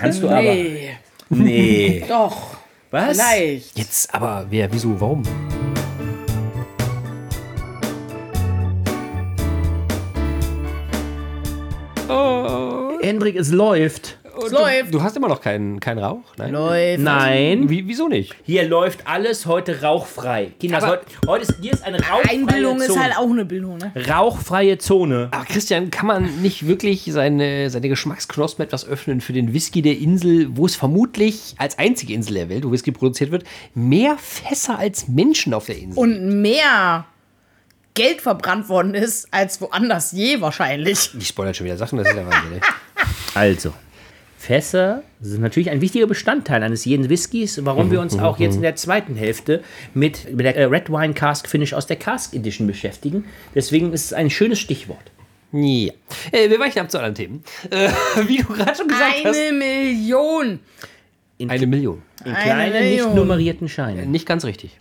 kannst 0.00 0.22
du 0.22 0.28
aber. 0.28 0.42
Nee, 0.42 0.90
Nee. 1.28 2.04
doch. 2.08 2.55
Was? 2.90 3.16
Vielleicht. 3.16 3.76
Jetzt 3.76 4.14
aber, 4.14 4.46
wer, 4.48 4.72
wieso, 4.72 5.00
warum? 5.00 5.22
Hendrik, 13.06 13.36
es 13.36 13.52
läuft. 13.52 14.18
Es 14.44 14.52
läuft. 14.52 14.92
Du 14.94 15.02
hast 15.02 15.16
immer 15.16 15.28
noch 15.28 15.40
keinen, 15.40 15.80
keinen 15.80 15.98
Rauch? 15.98 16.20
Nein. 16.36 16.52
Läuft. 16.52 17.00
Nein. 17.02 17.68
Wie, 17.70 17.86
wieso 17.88 18.08
nicht? 18.08 18.34
Hier 18.44 18.68
läuft 18.68 19.06
alles 19.06 19.46
heute 19.46 19.82
rauchfrei. 19.82 20.52
Kinder, 20.60 20.78
Aber- 20.78 20.88
heute, 20.88 21.06
heute 21.26 21.42
ist, 21.44 21.54
hier 21.60 21.72
ist 21.72 21.84
eine 21.84 21.98
rauchfreie 21.98 22.30
Einbildung 22.38 22.80
ist 22.80 22.88
Zone. 22.88 23.02
halt 23.02 23.16
auch 23.16 23.30
eine 23.30 23.44
Bildung, 23.44 23.78
ne? 23.78 23.92
Rauchfreie 24.08 24.78
Zone. 24.78 25.28
Aber 25.30 25.44
Christian, 25.44 25.90
kann 25.90 26.06
man 26.06 26.42
nicht 26.42 26.66
wirklich 26.66 27.04
seine, 27.10 27.70
seine 27.70 27.88
Geschmacksknospen 27.88 28.64
etwas 28.64 28.86
öffnen 28.86 29.20
für 29.20 29.32
den 29.32 29.52
Whisky 29.54 29.82
der 29.82 29.98
Insel, 29.98 30.48
wo 30.56 30.66
es 30.66 30.76
vermutlich 30.76 31.54
als 31.58 31.78
einzige 31.78 32.12
Insel 32.12 32.34
der 32.34 32.48
Welt, 32.48 32.64
wo 32.64 32.72
Whisky 32.72 32.92
produziert 32.92 33.30
wird, 33.30 33.44
mehr 33.74 34.16
Fässer 34.18 34.78
als 34.78 35.08
Menschen 35.08 35.54
auf 35.54 35.66
der 35.66 35.78
Insel? 35.78 35.98
Und 35.98 36.40
mehr 36.42 37.06
Geld 37.94 38.20
verbrannt 38.20 38.68
worden 38.68 38.94
ist, 38.94 39.28
als 39.30 39.58
woanders 39.62 40.12
je 40.12 40.40
wahrscheinlich. 40.42 41.10
ich 41.18 41.28
spoilere 41.28 41.54
schon 41.54 41.64
wieder 41.64 41.78
Sachen, 41.78 41.96
das 41.98 42.08
ist 42.08 42.14
ja 42.16 42.26
Wahnsinn. 42.26 42.52
ey. 42.54 42.60
Also, 43.34 43.72
Fässer 44.38 45.02
sind 45.20 45.40
natürlich 45.40 45.70
ein 45.70 45.80
wichtiger 45.80 46.06
Bestandteil 46.06 46.62
eines 46.62 46.84
jeden 46.84 47.08
Whiskys, 47.08 47.64
warum 47.64 47.90
wir 47.90 48.00
uns 48.00 48.18
auch 48.18 48.38
jetzt 48.38 48.56
in 48.56 48.62
der 48.62 48.76
zweiten 48.76 49.16
Hälfte 49.16 49.62
mit, 49.94 50.30
mit 50.32 50.44
der 50.44 50.56
äh, 50.56 50.64
Red 50.64 50.90
Wine 50.90 51.14
Cask 51.14 51.48
Finish 51.48 51.72
aus 51.72 51.86
der 51.86 51.96
Cask 51.96 52.34
Edition 52.34 52.66
beschäftigen. 52.66 53.24
Deswegen 53.54 53.92
ist 53.92 54.06
es 54.06 54.12
ein 54.12 54.30
schönes 54.30 54.58
Stichwort. 54.58 55.10
Ja. 55.52 55.92
Äh, 56.32 56.50
wir 56.50 56.60
weichen 56.60 56.80
ab 56.80 56.90
zu 56.90 56.98
anderen 56.98 57.14
Themen. 57.14 57.44
Äh, 57.70 57.88
wie 58.26 58.38
du 58.38 58.52
gerade 58.52 58.76
schon 58.76 58.88
gesagt 58.88 59.24
hast. 59.24 59.36
Eine 59.36 59.52
Million. 59.52 60.60
In, 61.38 61.50
Eine 61.50 61.66
Million. 61.66 62.02
in 62.24 62.32
Eine 62.32 62.44
kleinen, 62.44 62.90
nicht 62.90 63.14
nummerierten 63.14 63.68
Scheinen. 63.68 64.10
Nicht 64.10 64.26
ganz 64.26 64.44
richtig. 64.44 64.78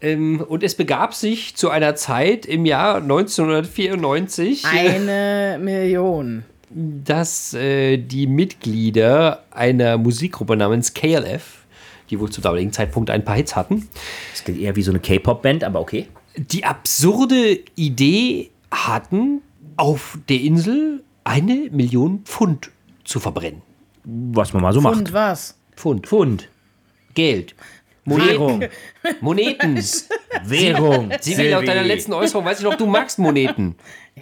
Ähm, 0.00 0.40
und 0.46 0.62
es 0.62 0.74
begab 0.74 1.14
sich 1.14 1.56
zu 1.56 1.70
einer 1.70 1.94
Zeit 1.94 2.44
im 2.44 2.66
Jahr 2.66 2.96
1994, 2.96 4.64
Eine 4.64 5.58
Million. 5.60 6.44
Dass 6.76 7.54
äh, 7.54 7.96
die 7.96 8.26
Mitglieder 8.26 9.44
einer 9.50 9.96
Musikgruppe 9.96 10.56
namens 10.56 10.92
KLF, 10.92 11.64
die 12.10 12.20
wohl 12.20 12.30
zum 12.30 12.42
damaligen 12.42 12.70
Zeitpunkt 12.70 13.08
ein 13.08 13.24
paar 13.24 13.36
Hits 13.36 13.56
hatten, 13.56 13.88
Das 14.32 14.44
klingt 14.44 14.60
eher 14.60 14.76
wie 14.76 14.82
so 14.82 14.92
eine 14.92 15.00
K-Pop-Band, 15.00 15.64
aber 15.64 15.80
okay. 15.80 16.06
die 16.36 16.64
absurde 16.64 17.60
Idee 17.76 18.50
hatten, 18.70 19.40
auf 19.78 20.18
der 20.28 20.40
Insel 20.40 21.02
eine 21.24 21.68
Million 21.70 22.20
Pfund 22.24 22.70
zu 23.04 23.20
verbrennen. 23.20 23.62
Was 24.04 24.52
man 24.52 24.62
mal 24.62 24.72
so 24.72 24.80
macht. 24.80 24.98
Und 24.98 25.12
was? 25.12 25.58
Pfund. 25.76 26.06
Pfund. 26.06 26.48
Geld. 27.14 27.54
Währung. 28.04 28.64
Moneten. 29.20 29.82
Währung. 30.44 31.10
Sie 31.20 31.36
will 31.36 31.50
laut 31.50 31.66
deiner 31.66 31.82
letzten 31.82 32.12
Äußerung, 32.12 32.44
weiß 32.44 32.58
ich 32.58 32.64
noch, 32.64 32.76
du 32.76 32.86
magst 32.86 33.18
Moneten. 33.18 33.74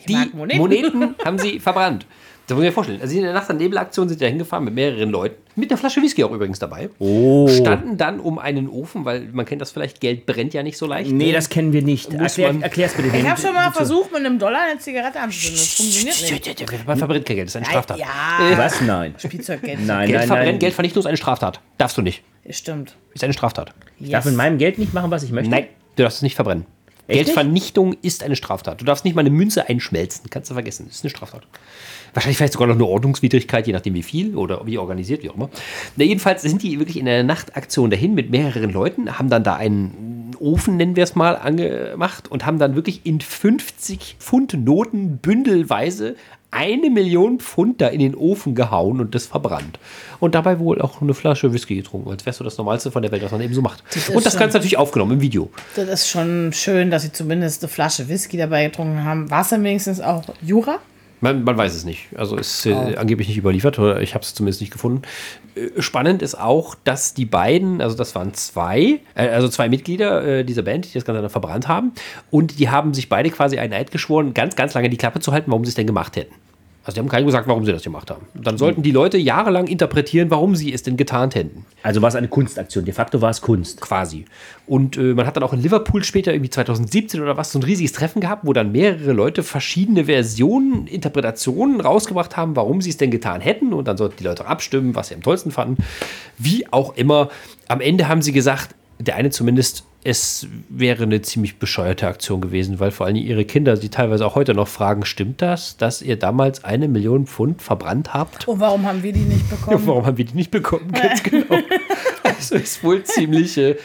Die 0.08 0.14
mag 0.14 0.34
Moneten. 0.34 0.58
Moneten. 0.58 1.14
haben 1.24 1.38
sie 1.38 1.60
verbrannt. 1.60 2.06
Das 2.46 2.54
muss 2.56 2.62
ich 2.64 2.68
mir 2.68 2.72
vorstellen. 2.72 3.00
Also 3.00 3.16
in 3.16 3.22
der 3.22 3.32
Nacht- 3.32 3.48
und 3.48 3.56
Nebelaktion 3.56 4.06
sind 4.06 4.20
ja 4.20 4.28
hingefahren 4.28 4.64
mit 4.66 4.74
mehreren 4.74 5.08
Leuten. 5.08 5.36
Mit 5.56 5.70
einer 5.70 5.78
Flasche 5.78 6.02
Whisky 6.02 6.24
auch 6.24 6.30
übrigens 6.30 6.58
dabei. 6.58 6.90
Oh. 6.98 7.48
Standen 7.48 7.96
dann 7.96 8.20
um 8.20 8.38
einen 8.38 8.68
Ofen, 8.68 9.06
weil 9.06 9.28
man 9.32 9.46
kennt 9.46 9.62
das 9.62 9.70
vielleicht, 9.70 10.00
Geld 10.00 10.26
brennt 10.26 10.52
ja 10.52 10.62
nicht 10.62 10.76
so 10.76 10.86
leicht. 10.86 11.10
Nee, 11.10 11.28
ne? 11.28 11.32
das 11.32 11.48
kennen 11.48 11.72
wir 11.72 11.80
nicht. 11.80 12.12
Erklär, 12.12 12.52
man- 12.52 12.62
erklär's 12.62 12.92
bitte. 12.92 13.16
Ich 13.16 13.26
habe 13.26 13.40
schon 13.40 13.54
mal 13.54 13.72
versucht, 13.72 14.12
mit 14.12 14.20
einem 14.26 14.38
Dollar 14.38 14.60
eine 14.70 14.78
Zigarette 14.78 15.20
anzuzünden. 15.20 15.58
Das 15.58 15.74
funktioniert 15.74 16.60
nicht. 16.70 16.86
Man 16.86 16.98
verbrennt 16.98 17.24
kein 17.24 17.36
Geld, 17.36 17.48
das 17.48 17.54
ist 17.54 17.56
eine 17.56 17.66
Straftat. 17.66 17.98
Ja, 17.98 18.58
Was? 18.58 18.80
Nein. 18.82 19.14
Spielzeuggeld. 19.16 19.80
Nein, 19.86 20.08
Geld 20.08 20.18
nein, 20.18 20.26
verbrennen, 20.26 20.52
nein. 20.52 20.58
Geldvernichtung 20.58 21.00
ist 21.00 21.06
eine 21.06 21.16
Straftat. 21.16 21.60
Darfst 21.78 21.96
du 21.96 22.02
nicht. 22.02 22.22
Stimmt. 22.50 22.94
Ist 23.14 23.24
eine 23.24 23.32
Straftat. 23.32 23.72
Ich 23.98 24.10
darf 24.10 24.26
mit 24.26 24.34
meinem 24.34 24.58
Geld 24.58 24.78
nicht 24.78 24.92
machen, 24.92 25.10
was 25.10 25.22
ich 25.22 25.32
möchte. 25.32 25.50
Nein, 25.50 25.66
du 25.96 26.02
darfst 26.02 26.18
es 26.18 26.22
nicht 26.22 26.34
verbrennen. 26.34 26.66
Geldvernichtung 27.08 27.94
ist 28.02 28.22
eine 28.22 28.36
Straftat. 28.36 28.80
Du 28.80 28.84
darfst 28.84 29.04
nicht 29.04 29.14
mal 29.14 29.20
eine 29.20 29.30
Münze 29.30 29.68
einschmelzen. 29.68 30.30
Kannst 30.30 30.50
du 30.50 30.54
vergessen. 30.54 30.86
Das 30.88 30.96
ist 30.96 31.04
eine 31.04 31.10
Straftat. 31.10 31.42
Wahrscheinlich 32.14 32.36
vielleicht 32.38 32.52
sogar 32.54 32.68
noch 32.68 32.76
eine 32.76 32.86
Ordnungswidrigkeit, 32.86 33.66
je 33.66 33.72
nachdem 33.72 33.94
wie 33.94 34.02
viel 34.02 34.36
oder 34.36 34.64
wie 34.66 34.78
organisiert, 34.78 35.22
wie 35.22 35.30
auch 35.30 35.34
immer. 35.34 35.50
Na, 35.96 36.04
jedenfalls 36.04 36.42
sind 36.42 36.62
die 36.62 36.78
wirklich 36.78 36.96
in 36.98 37.08
einer 37.08 37.22
Nachtaktion 37.24 37.90
dahin 37.90 38.14
mit 38.14 38.30
mehreren 38.30 38.70
Leuten, 38.72 39.18
haben 39.18 39.28
dann 39.30 39.44
da 39.44 39.56
einen 39.56 40.32
Ofen, 40.40 40.76
nennen 40.76 40.96
wir 40.96 41.04
es 41.04 41.14
mal, 41.14 41.36
angemacht 41.36 42.30
und 42.30 42.46
haben 42.46 42.58
dann 42.58 42.74
wirklich 42.74 43.00
in 43.04 43.20
50 43.20 44.16
Pfund 44.18 44.52
Noten 44.64 45.18
bündelweise 45.18 46.16
eine 46.50 46.88
Million 46.88 47.40
Pfund 47.40 47.80
da 47.80 47.88
in 47.88 47.98
den 47.98 48.14
Ofen 48.14 48.54
gehauen 48.54 49.00
und 49.00 49.14
das 49.16 49.26
verbrannt. 49.26 49.78
Und 50.20 50.36
dabei 50.36 50.60
wohl 50.60 50.80
auch 50.80 51.02
eine 51.02 51.12
Flasche 51.12 51.52
Whisky 51.52 51.74
getrunken, 51.74 52.10
als 52.10 52.24
wärst 52.26 52.38
du 52.38 52.44
das 52.44 52.56
Normalste 52.58 52.92
von 52.92 53.02
der 53.02 53.10
Welt, 53.10 53.24
was 53.24 53.32
man 53.32 53.40
eben 53.40 53.54
so 53.54 53.60
macht. 53.60 53.82
ist 53.94 54.10
Und 54.10 54.24
das 54.24 54.34
schon- 54.34 54.40
Ganze 54.40 54.58
natürlich 54.58 54.76
aufgenommen 54.78 55.12
im 55.14 55.20
Video. 55.20 55.50
Das 55.74 55.88
ist 55.88 56.08
schon 56.08 56.52
schön, 56.52 56.92
dass 56.92 57.02
sie 57.02 57.10
zumindest 57.10 57.62
eine 57.64 57.68
Flasche 57.68 58.08
Whisky 58.08 58.36
dabei 58.36 58.66
getrunken 58.66 59.02
haben. 59.04 59.28
War 59.30 59.40
es 59.42 59.48
dann 59.48 59.64
wenigstens 59.64 60.00
auch 60.00 60.22
Jura? 60.42 60.78
Man, 61.24 61.42
man 61.42 61.56
weiß 61.56 61.74
es 61.74 61.86
nicht. 61.86 62.08
Also 62.16 62.36
ist 62.36 62.66
äh, 62.66 62.96
angeblich 62.96 63.28
nicht 63.28 63.38
überliefert, 63.38 63.78
oder 63.78 64.02
ich 64.02 64.12
habe 64.14 64.22
es 64.22 64.34
zumindest 64.34 64.60
nicht 64.60 64.74
gefunden. 64.74 65.00
Äh, 65.54 65.80
spannend 65.80 66.20
ist 66.20 66.38
auch, 66.38 66.74
dass 66.84 67.14
die 67.14 67.24
beiden, 67.24 67.80
also 67.80 67.96
das 67.96 68.14
waren 68.14 68.34
zwei, 68.34 69.00
äh, 69.14 69.28
also 69.28 69.48
zwei 69.48 69.70
Mitglieder 69.70 70.22
äh, 70.22 70.44
dieser 70.44 70.60
Band, 70.60 70.84
die 70.84 70.92
das 70.92 71.06
Ganze 71.06 71.22
dann 71.22 71.30
verbrannt 71.30 71.66
haben. 71.66 71.92
Und 72.30 72.58
die 72.58 72.68
haben 72.68 72.92
sich 72.92 73.08
beide 73.08 73.30
quasi 73.30 73.58
einen 73.58 73.72
Eid 73.72 73.90
geschworen, 73.90 74.34
ganz, 74.34 74.54
ganz 74.54 74.74
lange 74.74 74.90
die 74.90 74.98
Klappe 74.98 75.18
zu 75.20 75.32
halten, 75.32 75.50
warum 75.50 75.64
sie 75.64 75.70
es 75.70 75.76
denn 75.76 75.86
gemacht 75.86 76.14
hätten. 76.16 76.34
Also 76.84 76.96
die 76.96 77.00
haben 77.00 77.08
keinem 77.08 77.24
gesagt, 77.24 77.48
warum 77.48 77.64
sie 77.64 77.72
das 77.72 77.82
gemacht 77.82 78.10
haben. 78.10 78.26
Dann 78.34 78.58
sollten 78.58 78.82
die 78.82 78.90
Leute 78.90 79.16
jahrelang 79.16 79.68
interpretieren, 79.68 80.30
warum 80.30 80.54
sie 80.54 80.70
es 80.72 80.82
denn 80.82 80.98
getan 80.98 81.30
hätten. 81.30 81.64
Also 81.82 82.02
war 82.02 82.10
es 82.10 82.14
eine 82.14 82.28
Kunstaktion. 82.28 82.84
De 82.84 82.92
facto 82.92 83.22
war 83.22 83.30
es 83.30 83.40
Kunst. 83.40 83.80
Quasi. 83.80 84.26
Und 84.66 84.98
äh, 84.98 85.14
man 85.14 85.26
hat 85.26 85.36
dann 85.36 85.44
auch 85.44 85.54
in 85.54 85.62
Liverpool 85.62 86.04
später, 86.04 86.34
irgendwie 86.34 86.50
2017 86.50 87.22
oder 87.22 87.38
was, 87.38 87.52
so 87.52 87.58
ein 87.58 87.62
riesiges 87.62 87.92
Treffen 87.92 88.20
gehabt, 88.20 88.46
wo 88.46 88.52
dann 88.52 88.70
mehrere 88.70 89.12
Leute 89.14 89.42
verschiedene 89.42 90.04
Versionen, 90.04 90.86
Interpretationen 90.86 91.80
rausgebracht 91.80 92.36
haben, 92.36 92.54
warum 92.54 92.82
sie 92.82 92.90
es 92.90 92.98
denn 92.98 93.10
getan 93.10 93.40
hätten. 93.40 93.72
Und 93.72 93.88
dann 93.88 93.96
sollten 93.96 94.16
die 94.18 94.24
Leute 94.24 94.44
abstimmen, 94.46 94.94
was 94.94 95.08
sie 95.08 95.14
am 95.14 95.22
tollsten 95.22 95.52
fanden. 95.52 95.82
Wie 96.36 96.70
auch 96.70 96.96
immer. 96.96 97.30
Am 97.66 97.80
Ende 97.80 98.08
haben 98.08 98.20
sie 98.20 98.32
gesagt, 98.32 98.74
der 98.98 99.16
eine 99.16 99.30
zumindest, 99.30 99.84
es 100.04 100.46
wäre 100.68 101.04
eine 101.04 101.22
ziemlich 101.22 101.58
bescheuerte 101.58 102.06
Aktion 102.06 102.40
gewesen, 102.40 102.78
weil 102.78 102.90
vor 102.90 103.06
allem 103.06 103.16
ihre 103.16 103.44
Kinder, 103.44 103.76
die 103.76 103.88
teilweise 103.88 104.26
auch 104.26 104.34
heute 104.34 104.54
noch 104.54 104.68
fragen, 104.68 105.04
stimmt 105.04 105.40
das, 105.40 105.76
dass 105.76 106.02
ihr 106.02 106.18
damals 106.18 106.62
eine 106.64 106.88
Million 106.88 107.26
Pfund 107.26 107.62
verbrannt 107.62 108.12
habt? 108.12 108.46
Und 108.46 108.60
warum 108.60 108.84
haben 108.84 109.02
wir 109.02 109.12
die 109.12 109.20
nicht 109.20 109.48
bekommen? 109.50 109.86
Warum 109.86 110.06
haben 110.06 110.18
wir 110.18 110.24
die 110.24 110.34
nicht 110.34 110.50
bekommen? 110.50 110.92
Ganz 110.92 111.22
genau. 111.22 111.58
Also 112.22 112.56
ist 112.56 112.84
wohl 112.84 113.02
ziemlich. 113.04 113.56
Äh, 113.56 113.76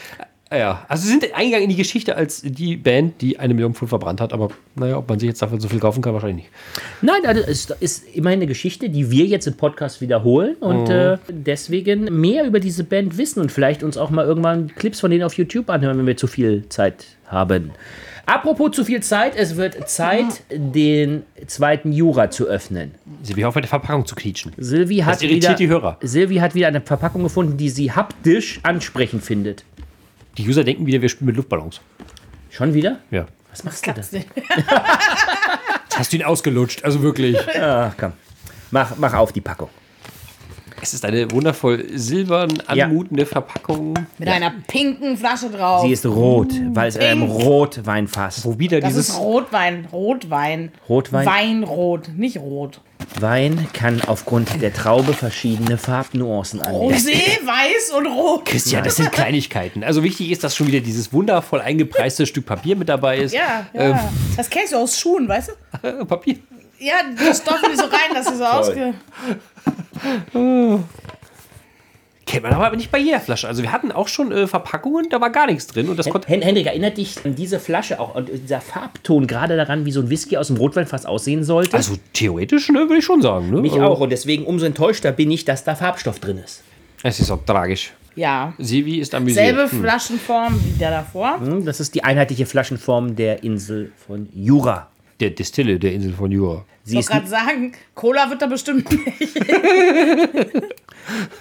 ja, 0.58 0.84
also 0.88 1.04
sie 1.04 1.10
sind 1.10 1.34
eingegangen 1.34 1.64
in 1.64 1.70
die 1.70 1.76
Geschichte 1.76 2.16
als 2.16 2.42
die 2.42 2.76
Band, 2.76 3.20
die 3.20 3.38
eine 3.38 3.54
Million 3.54 3.72
Pfund 3.74 3.88
verbrannt 3.88 4.20
hat. 4.20 4.32
Aber 4.32 4.50
naja, 4.74 4.96
ob 4.96 5.08
man 5.08 5.18
sich 5.18 5.28
jetzt 5.28 5.40
dafür 5.42 5.60
so 5.60 5.68
viel 5.68 5.78
kaufen 5.78 6.02
kann, 6.02 6.12
wahrscheinlich 6.12 6.46
nicht. 6.46 6.50
Nein, 7.02 7.24
also 7.24 7.40
es 7.40 7.70
ist 7.80 8.04
immerhin 8.14 8.40
eine 8.40 8.46
Geschichte, 8.46 8.88
die 8.88 9.10
wir 9.10 9.26
jetzt 9.26 9.46
im 9.46 9.54
Podcast 9.54 10.00
wiederholen 10.00 10.56
und 10.56 10.90
äh, 10.90 11.18
deswegen 11.28 12.20
mehr 12.20 12.44
über 12.44 12.58
diese 12.58 12.82
Band 12.82 13.16
wissen 13.16 13.40
und 13.40 13.52
vielleicht 13.52 13.82
uns 13.82 13.96
auch 13.96 14.10
mal 14.10 14.24
irgendwann 14.24 14.74
Clips 14.74 15.00
von 15.00 15.10
denen 15.10 15.22
auf 15.22 15.34
YouTube 15.34 15.70
anhören, 15.70 15.98
wenn 15.98 16.06
wir 16.06 16.16
zu 16.16 16.26
viel 16.26 16.68
Zeit 16.68 17.06
haben. 17.26 17.70
Apropos 18.26 18.70
zu 18.70 18.84
viel 18.84 19.02
Zeit, 19.02 19.34
es 19.34 19.56
wird 19.56 19.88
Zeit, 19.88 20.44
den 20.50 21.24
zweiten 21.46 21.90
Jura 21.90 22.30
zu 22.30 22.46
öffnen. 22.46 22.92
Wie 23.24 23.44
auf 23.44 23.56
eine 23.56 23.66
Verpackung 23.66 24.06
zu 24.06 24.14
quietschen. 24.14 24.52
Silvi 24.56 24.98
hat, 24.98 25.20
irritiert 25.20 25.42
wieder, 25.42 25.54
die 25.54 25.68
Hörer. 25.68 25.96
Silvi 26.00 26.36
hat 26.36 26.54
wieder 26.54 26.68
eine 26.68 26.80
Verpackung 26.80 27.24
gefunden, 27.24 27.56
die 27.56 27.70
sie 27.70 27.90
haptisch 27.90 28.60
ansprechend 28.62 29.24
findet. 29.24 29.64
Die 30.40 30.48
User 30.48 30.64
denken 30.64 30.86
wieder, 30.86 31.02
wir 31.02 31.08
spielen 31.10 31.26
mit 31.26 31.36
Luftballons. 31.36 31.80
Schon 32.48 32.72
wieder? 32.72 32.98
Ja. 33.10 33.26
Was 33.50 33.62
machst 33.64 33.86
du 33.86 33.92
da? 33.92 34.00
Hast 35.96 36.12
du 36.12 36.16
ihn 36.16 36.22
ausgelutscht? 36.24 36.82
Also 36.82 37.02
wirklich. 37.02 37.36
Ach 37.60 37.92
komm. 37.98 38.12
Mach, 38.70 38.96
mach 38.96 39.12
auf 39.14 39.32
die 39.32 39.42
Packung. 39.42 39.68
Es 40.80 40.94
ist 40.94 41.04
eine 41.04 41.30
wundervoll 41.30 41.84
silbern 41.98 42.50
Ja. 42.74 42.86
anmutende 42.86 43.26
Verpackung, 43.26 43.92
Mit 44.16 44.28
einer 44.28 44.50
pinken 44.66 45.18
Flasche 45.18 45.50
drauf. 45.50 45.82
Sie 45.82 45.92
ist 45.92 46.06
rot, 46.06 46.52
weil 46.72 46.88
es 46.88 46.96
in 46.96 47.02
einem 47.02 47.28
Pink. 47.28 47.42
Rotweinfass. 47.44 48.42
wo 48.46 48.58
wieder 48.58 48.80
das 48.80 48.88
dieses. 48.94 49.10
ist 49.10 49.18
Rotwein. 49.18 49.86
Rotwein. 49.92 50.72
Rotwein? 50.88 51.26
Weinrot, 51.26 52.08
nicht 52.16 52.38
rot. 52.38 52.80
Wein 53.18 53.68
kann 53.72 54.00
aufgrund 54.02 54.60
der 54.62 54.72
Traube 54.72 55.14
verschiedene 55.14 55.78
Farbnuancen 55.78 56.60
annehmen. 56.60 56.94
Rosé, 56.94 57.14
weiß 57.44 57.90
und 57.96 58.06
rot. 58.06 58.46
Christian, 58.46 58.84
das 58.84 58.96
sind 58.96 59.10
Kleinigkeiten. 59.12 59.82
Also 59.84 60.02
wichtig 60.02 60.30
ist, 60.30 60.44
dass 60.44 60.54
schon 60.56 60.66
wieder 60.66 60.80
dieses 60.80 61.12
wundervoll 61.12 61.60
eingepreiste 61.60 62.26
Stück 62.26 62.46
Papier 62.46 62.76
mit 62.76 62.88
dabei 62.88 63.18
ist. 63.18 63.32
Ja, 63.32 63.66
ja. 63.72 63.80
Ähm. 63.80 63.98
Das 64.36 64.48
kennst 64.48 64.72
du 64.72 64.76
aus 64.76 64.98
Schuhen, 64.98 65.28
weißt 65.28 65.52
du? 65.82 66.04
Papier. 66.06 66.36
Ja, 66.78 66.94
das 67.16 67.38
stopfen 67.38 67.70
die 67.70 67.76
so 67.76 67.84
rein, 67.84 68.14
dass 68.14 68.26
sie 68.26 68.36
so 68.36 68.44
ausge... 68.44 68.94
Kennt 72.26 72.44
man 72.44 72.52
aber 72.52 72.76
nicht 72.76 72.92
bei 72.92 72.98
jeder 72.98 73.18
Flasche. 73.18 73.48
Also 73.48 73.62
wir 73.62 73.72
hatten 73.72 73.90
auch 73.90 74.06
schon 74.06 74.30
äh, 74.30 74.46
Verpackungen, 74.46 75.08
da 75.10 75.20
war 75.20 75.30
gar 75.30 75.46
nichts 75.46 75.66
drin. 75.66 75.88
Und 75.88 75.98
das 75.98 76.08
konnte. 76.08 76.28
Hen 76.28 76.42
Henrik, 76.42 76.66
erinnert 76.66 76.96
dich 76.96 77.16
an 77.24 77.34
diese 77.34 77.58
Flasche 77.58 77.98
auch 77.98 78.14
und 78.14 78.28
dieser 78.32 78.60
Farbton 78.60 79.26
gerade 79.26 79.56
daran, 79.56 79.84
wie 79.84 79.90
so 79.90 80.00
ein 80.00 80.10
Whisky 80.10 80.36
aus 80.36 80.46
dem 80.48 80.56
Rotweinfass 80.56 81.06
aussehen 81.06 81.42
sollte? 81.42 81.76
Also 81.76 81.94
theoretisch, 82.12 82.68
ne, 82.68 82.80
würde 82.80 82.98
ich 82.98 83.04
schon 83.04 83.20
sagen. 83.22 83.50
Ne? 83.50 83.60
Mich 83.60 83.72
Also, 83.72 83.84
auch 83.84 84.00
und 84.00 84.10
deswegen 84.10 84.44
umso 84.44 84.66
enttäuschter 84.66 85.10
bin 85.12 85.30
ich, 85.30 85.44
dass 85.44 85.64
da 85.64 85.74
Farbstoff 85.74 86.20
drin 86.20 86.38
ist. 86.38 86.62
Es 87.02 87.18
ist 87.18 87.30
auch 87.30 87.44
tragisch. 87.44 87.92
Ja. 88.14 88.52
Sevi 88.58 88.98
ist 88.98 89.14
amüsiert. 89.14 89.44
Selbe 89.46 89.68
Flaschenform 89.68 90.60
wie 90.64 90.78
der 90.78 90.90
davor. 90.90 91.40
Hm, 91.40 91.64
Das 91.64 91.80
ist 91.80 91.94
die 91.94 92.04
einheitliche 92.04 92.46
Flaschenform 92.46 93.16
der 93.16 93.42
Insel 93.42 93.92
von 94.06 94.28
Jura. 94.34 94.88
Der 95.20 95.30
Distille 95.30 95.78
der 95.78 95.92
Insel 95.94 96.12
von 96.12 96.30
Jura. 96.30 96.64
Sie 96.90 96.96
Ich 96.98 97.00
ist 97.06 97.10
wollte 97.12 97.28
gerade 97.28 97.46
sagen, 97.46 97.72
Cola 97.94 98.28
wird 98.30 98.42
da 98.42 98.46
bestimmt 98.46 98.90
nicht. 98.90 99.36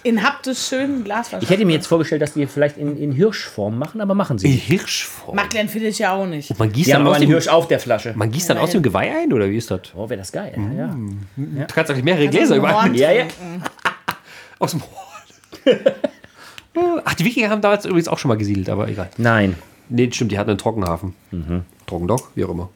In 0.03 0.23
haptisch 0.23 0.67
schönen 0.67 1.03
Glasflaschen. 1.03 1.43
ich 1.43 1.49
hätte 1.49 1.63
mir 1.65 1.73
jetzt 1.73 1.85
vorgestellt, 1.87 2.21
dass 2.21 2.33
die 2.33 2.47
vielleicht 2.47 2.77
in, 2.77 2.97
in 2.97 3.11
Hirschform 3.11 3.77
machen, 3.77 4.01
aber 4.01 4.15
machen 4.15 4.37
sie 4.39 4.47
In 4.47 4.53
nicht. 4.53 4.63
Hirschform. 4.67 5.35
Macht 5.35 5.51
Glenfiddich 5.51 5.99
ja 5.99 6.13
auch 6.13 6.25
nicht. 6.25 6.57
Man 6.57 6.71
gießt 6.71 6.87
Die 6.87 6.93
haben 6.93 6.99
dann, 7.01 7.07
aber 7.07 7.11
aus 7.11 7.15
einen 7.17 7.25
dem, 7.27 7.31
Hirsch 7.33 7.47
auf 7.49 7.67
der 7.67 7.79
Flasche. 7.79 8.13
man 8.15 8.31
gießt 8.31 8.49
dann 8.49 8.57
aus 8.57 8.71
dem 8.71 8.81
Geweih 8.81 9.11
ein, 9.21 9.31
oder 9.33 9.49
wie 9.49 9.57
ist 9.57 9.69
das? 9.69 9.81
Oh, 9.95 10.09
wäre 10.09 10.17
das 10.19 10.31
geil. 10.31 10.53
Ja. 10.77 10.95
Du 11.37 11.73
kannst 11.73 11.91
eigentlich 11.91 12.03
mehrere 12.03 12.27
Gläser 12.29 12.55
überall 12.55 12.83
Horn 12.83 12.95
Ja, 12.95 13.11
ja. 13.11 13.25
aus 14.59 14.71
dem 14.71 14.81
Horn. 14.81 15.79
Ach, 17.05 17.13
die 17.15 17.25
Wikinger 17.25 17.49
haben 17.49 17.61
damals 17.61 17.85
übrigens 17.85 18.07
auch 18.07 18.17
schon 18.17 18.29
mal 18.29 18.37
gesiedelt, 18.37 18.69
aber 18.69 18.87
egal. 18.87 19.09
Nein. 19.17 19.55
Nee, 19.89 20.09
stimmt, 20.11 20.31
die 20.31 20.39
hatten 20.39 20.51
einen 20.51 20.59
Trockenhafen. 20.59 21.13
Trockendock, 21.85 22.31
wie 22.35 22.45
auch 22.45 22.49
immer. 22.49 22.69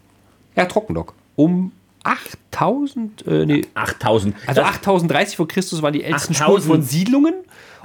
Ja, 0.55 0.65
Trockendock. 0.65 1.13
Um 1.35 1.71
8000, 2.03 3.25
äh, 3.27 3.45
nee, 3.45 3.65
8000. 3.73 4.35
also 4.47 4.61
Das- 4.61 4.69
8030 4.69 5.37
vor 5.37 5.47
Christus 5.47 5.81
waren 5.81 5.93
die 5.93 6.03
ältesten 6.03 6.33
8000. 6.33 6.63
Spuren 6.63 6.79
von 6.79 6.81
Siedlungen. 6.87 7.33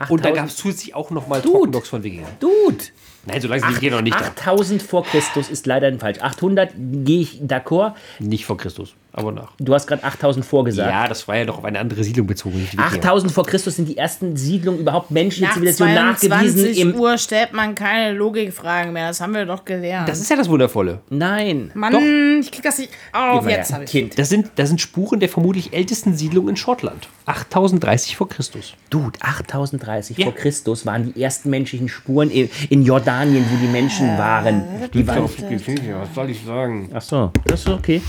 Und 0.09 0.25
da 0.25 0.29
8000. 0.31 0.35
gab 0.37 0.47
es 0.47 0.57
zusätzlich 0.57 0.95
auch 0.95 1.11
nochmal 1.11 1.41
Dude. 1.41 1.53
Trockendocks 1.55 1.89
von 1.89 2.03
Wikingern. 2.03 2.31
Dude. 2.41 2.85
Nein, 3.27 3.41
so 3.41 3.49
lange 3.49 3.61
sind 3.61 3.71
die 3.71 3.77
Wikinger 3.77 3.97
noch 3.97 4.03
nicht 4.03 4.15
da. 4.19 4.25
8000 4.27 4.81
vor 4.83 5.05
Christus 5.05 5.51
ist 5.51 5.67
leider 5.67 5.93
falsch. 5.99 6.19
800 6.21 6.71
gehe 6.77 7.21
ich 7.21 7.41
d'accord. 7.43 7.95
Nicht 8.21 8.47
vor 8.47 8.57
Christus, 8.57 8.95
aber 9.13 9.33
nach. 9.33 9.53
Du 9.59 9.75
hast 9.75 9.87
gerade 9.87 10.05
8000 10.05 10.45
vorgesagt. 10.45 10.91
Ja, 10.91 11.09
das 11.09 11.27
war 11.27 11.37
ja 11.37 11.45
doch 11.45 11.59
auf 11.59 11.65
eine 11.65 11.79
andere 11.79 12.05
Siedlung 12.05 12.27
bezogen. 12.27 12.59
Nicht 12.59 12.73
die 12.73 12.79
Wikinger. 12.79 12.97
8000 12.99 13.33
vor 13.33 13.45
Christus 13.47 13.77
sind 13.77 13.89
die 13.89 13.97
ersten 13.97 14.37
Siedlungen 14.37 14.81
überhaupt 14.81 15.11
menschliche 15.11 15.47
Nach 15.47 15.55
Zivilisation 15.55 15.95
nachgewiesen 15.95 16.57
22 16.59 16.81
im. 16.81 16.95
Uhr 16.95 17.19
stellt 17.19 17.53
man 17.53 17.75
keine 17.75 18.13
Logikfragen 18.13 18.93
mehr. 18.93 19.09
Das 19.09 19.21
haben 19.21 19.35
wir 19.35 19.45
doch 19.47 19.65
gelernt. 19.65 20.09
Das 20.09 20.21
ist 20.21 20.31
ja 20.31 20.37
das 20.37 20.49
Wundervolle. 20.49 21.01
Nein. 21.09 21.71
Mann, 21.75 22.41
ich 22.41 22.53
krieg 22.53 22.63
das 22.63 22.79
nicht 22.79 22.91
auf. 23.13 23.41
Gib 23.41 23.45
mal 23.45 23.51
Jetzt 23.51 23.69
her. 23.71 23.75
habe 23.77 23.85
ich. 23.85 23.91
Kind. 23.91 24.19
Das 24.19 24.29
sind, 24.29 24.51
das 24.57 24.69
sind 24.69 24.81
Spuren 24.81 25.21
der 25.21 25.29
vermutlich 25.29 25.73
ältesten 25.73 26.17
Siedlung 26.17 26.49
in 26.49 26.57
Schottland. 26.57 27.09
8030 27.27 28.17
vor 28.17 28.29
Christus. 28.29 28.75
Dude, 28.91 29.19
8030 29.21 30.19
Ja. 30.19 30.25
vor 30.27 30.35
Christus 30.35 30.87
waren 30.87 31.13
die 31.13 31.23
ersten 31.23 31.51
menschlichen 31.51 31.89
Spuren 31.89 32.31
in, 32.31 32.49
in 32.71 32.83
Jordanien, 32.85 33.45
wo 33.51 33.57
die 33.57 33.71
Menschen 33.71 34.17
waren. 34.19 34.63
Die 34.93 35.07
waren 35.07 35.25
Was 35.25 36.15
soll 36.15 36.31
ich 36.31 36.43
sagen? 36.45 36.91
Ach 36.95 37.03
so, 37.03 37.33
das 37.45 37.61
ist 37.61 37.69
okay. 37.69 38.01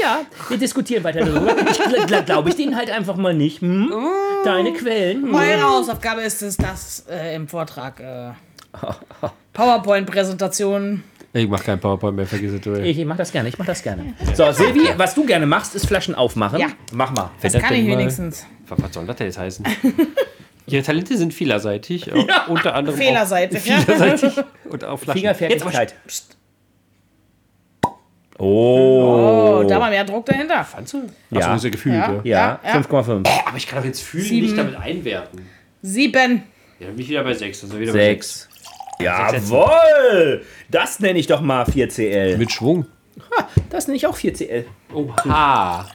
Ja, 0.00 0.22
wir 0.48 0.56
diskutieren 0.58 1.04
weiter 1.04 1.20
darüber. 1.24 1.54
Ich 1.70 1.78
gl 1.78 2.06
gl 2.06 2.22
glaube 2.24 2.48
ich 2.48 2.56
denen 2.56 2.76
halt 2.76 2.90
einfach 2.90 3.16
mal 3.16 3.34
nicht. 3.34 3.60
Hm? 3.60 3.92
Deine 4.44 4.72
Quellen. 4.72 5.22
Hm? 5.22 5.30
Meine 5.30 5.62
Hausaufgabe 5.62 6.22
ist 6.22 6.42
es, 6.42 6.56
das 6.56 7.04
äh, 7.10 7.34
im 7.34 7.46
Vortrag 7.48 8.00
äh, 8.00 8.30
PowerPoint-Präsentation 9.52 11.02
Ich 11.34 11.48
mach 11.48 11.62
kein 11.62 11.78
PowerPoint 11.80 12.16
mehr, 12.16 12.26
vergiss 12.26 12.52
es. 12.52 12.60
du. 12.60 12.74
Ich, 12.82 12.98
ich 12.98 13.04
mach 13.04 13.16
das 13.16 13.32
gerne, 13.32 13.48
ich 13.48 13.58
mach 13.58 13.66
das 13.66 13.82
gerne. 13.82 14.14
So, 14.34 14.50
Silvi, 14.52 14.88
was 14.96 15.14
du 15.14 15.24
gerne 15.26 15.46
machst, 15.46 15.74
ist 15.74 15.86
Flaschen 15.86 16.14
aufmachen. 16.14 16.58
Ja. 16.60 16.68
Mach 16.92 17.10
mal. 17.12 17.30
Das 17.40 17.52
das 17.52 17.62
kann 17.62 17.74
ich 17.74 17.86
wenigstens. 17.86 18.46
Was 18.68 18.82
was 18.82 18.92
soll 18.94 19.06
das 19.06 19.16
denn 19.16 19.26
jetzt 19.26 19.38
heißen? 19.38 19.64
Ihre 20.66 20.82
Talente 20.82 21.16
sind 21.16 21.34
vielerseitig. 21.34 22.08
äh, 22.08 22.24
Unter 22.48 22.74
anderem 22.74 22.96
Fehlerseitig, 22.98 23.60
Auch 23.62 23.66
ja. 23.66 23.78
vielerseitig 23.80 24.32
und 24.70 24.84
auf 24.84 25.00
Flaschen. 25.02 25.20
Fingerfertigkeit. 25.20 25.94
Jetzt 26.04 26.36
Oh. 28.44 29.60
Oh, 29.60 29.68
da 29.68 29.78
war 29.78 29.88
mehr 29.88 30.04
Druck 30.04 30.26
dahinter. 30.26 30.64
Fandst 30.64 30.94
du? 30.94 31.04
Ja. 31.30 31.38
Achso, 31.38 31.54
ist 31.54 31.64
ja 31.64 31.70
gefühlt. 31.70 31.94
Ja. 31.94 32.20
Ja. 32.24 32.60
Ja, 32.64 32.80
5,5. 32.80 33.24
Aber 33.46 33.56
ich 33.56 33.68
kann 33.68 33.78
doch 33.78 33.86
jetzt 33.86 34.02
fühlen 34.02 34.24
Sieben. 34.24 34.46
nicht 34.46 34.58
damit 34.58 34.74
einwerten. 34.74 35.46
Sieben. 35.80 36.42
Ja, 36.80 36.86
dann 36.86 36.96
bin 36.96 37.04
ich 37.04 37.10
wieder 37.10 37.22
bei 37.22 37.34
6. 37.34 37.62
Also 37.62 37.78
wieder 37.78 37.92
bei 37.92 37.98
sechs. 37.98 38.48
6. 38.98 39.04
Jawohl! 39.04 40.42
Das 40.68 40.98
nenne 40.98 41.20
ich 41.20 41.28
doch 41.28 41.40
mal 41.40 41.64
4CL. 41.64 42.36
Mit 42.36 42.50
Schwung. 42.50 42.86
Das 43.70 43.86
nenne 43.86 43.96
ich 43.96 44.08
auch 44.08 44.16
4CL. 44.16 44.64
Oha. 44.92 45.86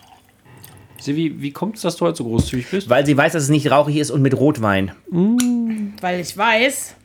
Silvi, 1.01 1.41
wie 1.41 1.51
kommt 1.51 1.75
es, 1.75 1.81
dass 1.81 1.97
du 1.97 2.05
heute 2.05 2.17
so 2.17 2.23
großzügig 2.23 2.69
bist? 2.71 2.89
Weil 2.89 3.05
sie 3.05 3.17
weiß, 3.17 3.33
dass 3.33 3.43
es 3.43 3.49
nicht 3.49 3.69
rauchig 3.69 3.97
ist 3.97 4.09
und 4.09 4.21
mit 4.21 4.37
Rotwein. 4.37 4.93
Weil 6.01 6.21
ich 6.21 6.37
weiß, 6.37 6.95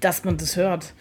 dass 0.00 0.24
man 0.24 0.36
das 0.36 0.56
hört. 0.56 0.92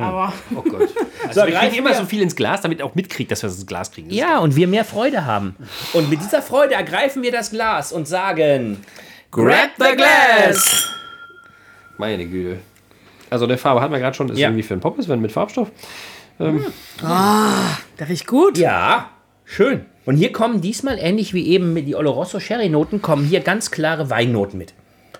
Aber 0.00 0.32
Oh 0.54 0.62
Gott. 0.62 0.90
Also 1.28 1.42
wir 1.46 1.52
greifen 1.52 1.68
kriegen 1.68 1.78
immer 1.78 1.90
wir. 1.90 1.96
so 1.96 2.04
viel 2.04 2.20
ins 2.20 2.34
Glas, 2.36 2.60
damit 2.62 2.80
er 2.80 2.86
auch 2.86 2.94
mitkriegt, 2.94 3.30
dass 3.30 3.42
wir 3.42 3.48
das 3.48 3.56
ins 3.56 3.66
Glas 3.66 3.90
kriegen. 3.92 4.08
Das 4.08 4.18
Ja, 4.18 4.38
und 4.38 4.56
wir 4.56 4.66
mehr 4.68 4.84
Freude 4.84 5.24
haben. 5.24 5.56
Und 5.94 6.10
mit 6.10 6.20
dieser 6.20 6.42
Freude 6.42 6.74
ergreifen 6.74 7.22
wir 7.22 7.30
das 7.32 7.50
Glas 7.50 7.92
und 7.92 8.06
sagen: 8.08 8.78
Grab 9.30 9.70
the 9.78 9.96
glass! 9.96 10.88
Meine 11.96 12.26
Güte. 12.26 12.58
Also 13.30 13.46
der 13.46 13.56
Farbe 13.56 13.80
hatten 13.80 13.92
wir 13.92 14.00
gerade 14.00 14.14
schon, 14.16 14.28
ist 14.28 14.38
Ja. 14.38 14.48
irgendwie 14.48 14.62
für 14.64 14.74
ein 14.74 14.80
Pommes, 14.80 15.08
wenn 15.08 15.20
mit 15.20 15.32
Farbstoff. 15.32 15.70
der 16.38 18.08
riecht 18.08 18.26
gut. 18.26 18.58
Ja, 18.58 19.10
schön. 19.44 19.86
Und 20.04 20.16
hier 20.16 20.32
kommen 20.32 20.60
diesmal, 20.60 20.98
ähnlich 20.98 21.32
wie 21.32 21.46
eben 21.48 21.72
mit 21.72 21.86
die 21.86 21.94
Oloroso 21.94 22.40
Sherry-Noten, 22.40 23.00
kommen 23.00 23.24
hier 23.24 23.40
ganz 23.40 23.70
klare 23.70 24.10
Weinnoten 24.10 24.58
mit. 24.58 24.74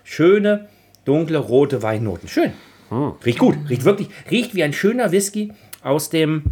Schöne, 0.05 0.68
dunkle, 1.05 1.38
rote 1.38 1.83
Weinnoten. 1.83 2.27
Schön. 2.29 2.53
Riecht 3.25 3.39
gut. 3.39 3.57
Riecht 3.69 3.85
wirklich. 3.85 4.09
Riecht 4.31 4.55
wie 4.55 4.63
ein 4.63 4.73
schöner 4.73 5.13
Whisky 5.13 5.53
aus 5.83 6.11
dem 6.11 6.45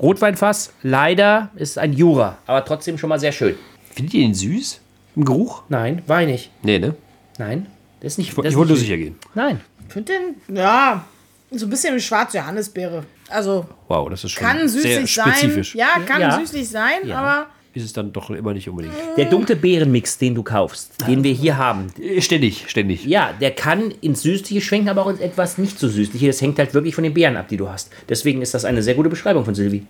Rotweinfass. 0.00 0.72
Leider 0.82 1.50
ist 1.56 1.78
ein 1.78 1.92
Jura, 1.92 2.38
aber 2.46 2.64
trotzdem 2.64 2.98
schon 2.98 3.08
mal 3.08 3.20
sehr 3.20 3.32
schön. 3.32 3.54
Findet 3.92 4.14
ihr 4.14 4.22
den 4.22 4.34
süß? 4.34 4.80
Im 5.16 5.24
Geruch? 5.24 5.62
Nein, 5.68 6.02
weinig. 6.06 6.50
Nee, 6.62 6.78
ne? 6.78 6.94
Nein, 7.38 7.66
das 8.00 8.12
ist 8.12 8.18
nicht. 8.18 8.28
Ich, 8.30 8.34
das 8.34 8.46
ich 8.46 8.56
wollte 8.56 8.72
nur 8.72 8.78
nicht- 8.78 8.86
sicher 8.86 8.96
gehen. 8.98 9.16
Nein. 9.34 9.60
Ich 9.86 9.92
finde 9.92 10.12
den, 10.46 10.56
ja, 10.56 11.04
so 11.50 11.66
ein 11.66 11.70
bisschen 11.70 11.94
wie 11.94 12.00
schwarze 12.00 12.38
Johannisbeere. 12.38 13.04
Also 13.28 13.66
Wow, 13.88 14.08
das 14.10 14.24
ist 14.24 14.32
schon 14.32 14.44
kann 14.46 14.58
sehr 14.68 14.68
süßlich 14.82 15.14
sein. 15.14 15.32
spezifisch. 15.32 15.74
Ja, 15.74 15.88
kann 16.04 16.20
Ja. 16.20 16.38
süßlich 16.38 16.68
sein, 16.68 17.10
aber 17.12 17.46
Ist 17.76 17.84
es 17.84 17.92
dann 17.92 18.10
doch 18.10 18.30
immer 18.30 18.54
nicht 18.54 18.70
unbedingt. 18.70 18.94
Der 19.18 19.26
dunkle 19.26 19.54
Beerenmix, 19.54 20.16
den 20.16 20.34
du 20.34 20.42
kaufst, 20.42 21.06
den 21.06 21.22
wir 21.22 21.34
hier 21.34 21.58
haben, 21.58 21.88
Äh, 22.00 22.22
Ständig, 22.22 22.64
ständig. 22.70 23.04
Ja, 23.04 23.34
der 23.38 23.50
kann 23.50 23.90
ins 24.00 24.22
Süßliche 24.22 24.62
schwenken, 24.62 24.88
aber 24.88 25.02
auch 25.04 25.10
ins 25.10 25.20
etwas 25.20 25.58
nicht 25.58 25.78
so 25.78 25.86
Süßliche. 25.86 26.26
Das 26.28 26.40
hängt 26.40 26.58
halt 26.58 26.72
wirklich 26.72 26.94
von 26.94 27.04
den 27.04 27.12
Beeren 27.12 27.36
ab, 27.36 27.48
die 27.48 27.58
du 27.58 27.68
hast. 27.68 27.90
Deswegen 28.08 28.40
ist 28.40 28.54
das 28.54 28.64
eine 28.64 28.82
sehr 28.82 28.94
gute 28.94 29.10
Beschreibung 29.10 29.44
von 29.44 29.54
Silvi. 29.54 29.84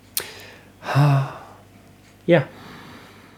Ja. 2.26 2.48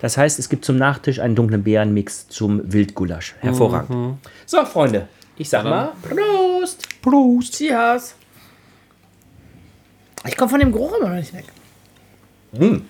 Das 0.01 0.17
heißt, 0.17 0.39
es 0.39 0.49
gibt 0.49 0.65
zum 0.65 0.77
Nachtisch 0.77 1.19
einen 1.19 1.35
dunklen 1.35 1.63
Beerenmix 1.63 2.29
zum 2.29 2.73
Wildgulasch. 2.73 3.35
Hervorragend. 3.41 4.17
So, 4.47 4.65
Freunde, 4.65 5.09
ich 5.37 5.51
sag 5.51 5.65
mal 5.65 5.93
Prost! 6.01 6.89
Prost. 7.03 7.55
Cheers. 7.55 8.15
Ich 10.27 10.37
komme 10.39 10.49
von 10.49 10.61
dem 10.61 10.73
Geruch 10.73 10.95
immer 10.99 11.11
noch 11.11 11.17
nicht 11.17 11.35
weg. 11.35 11.45
Hm. 12.57 12.87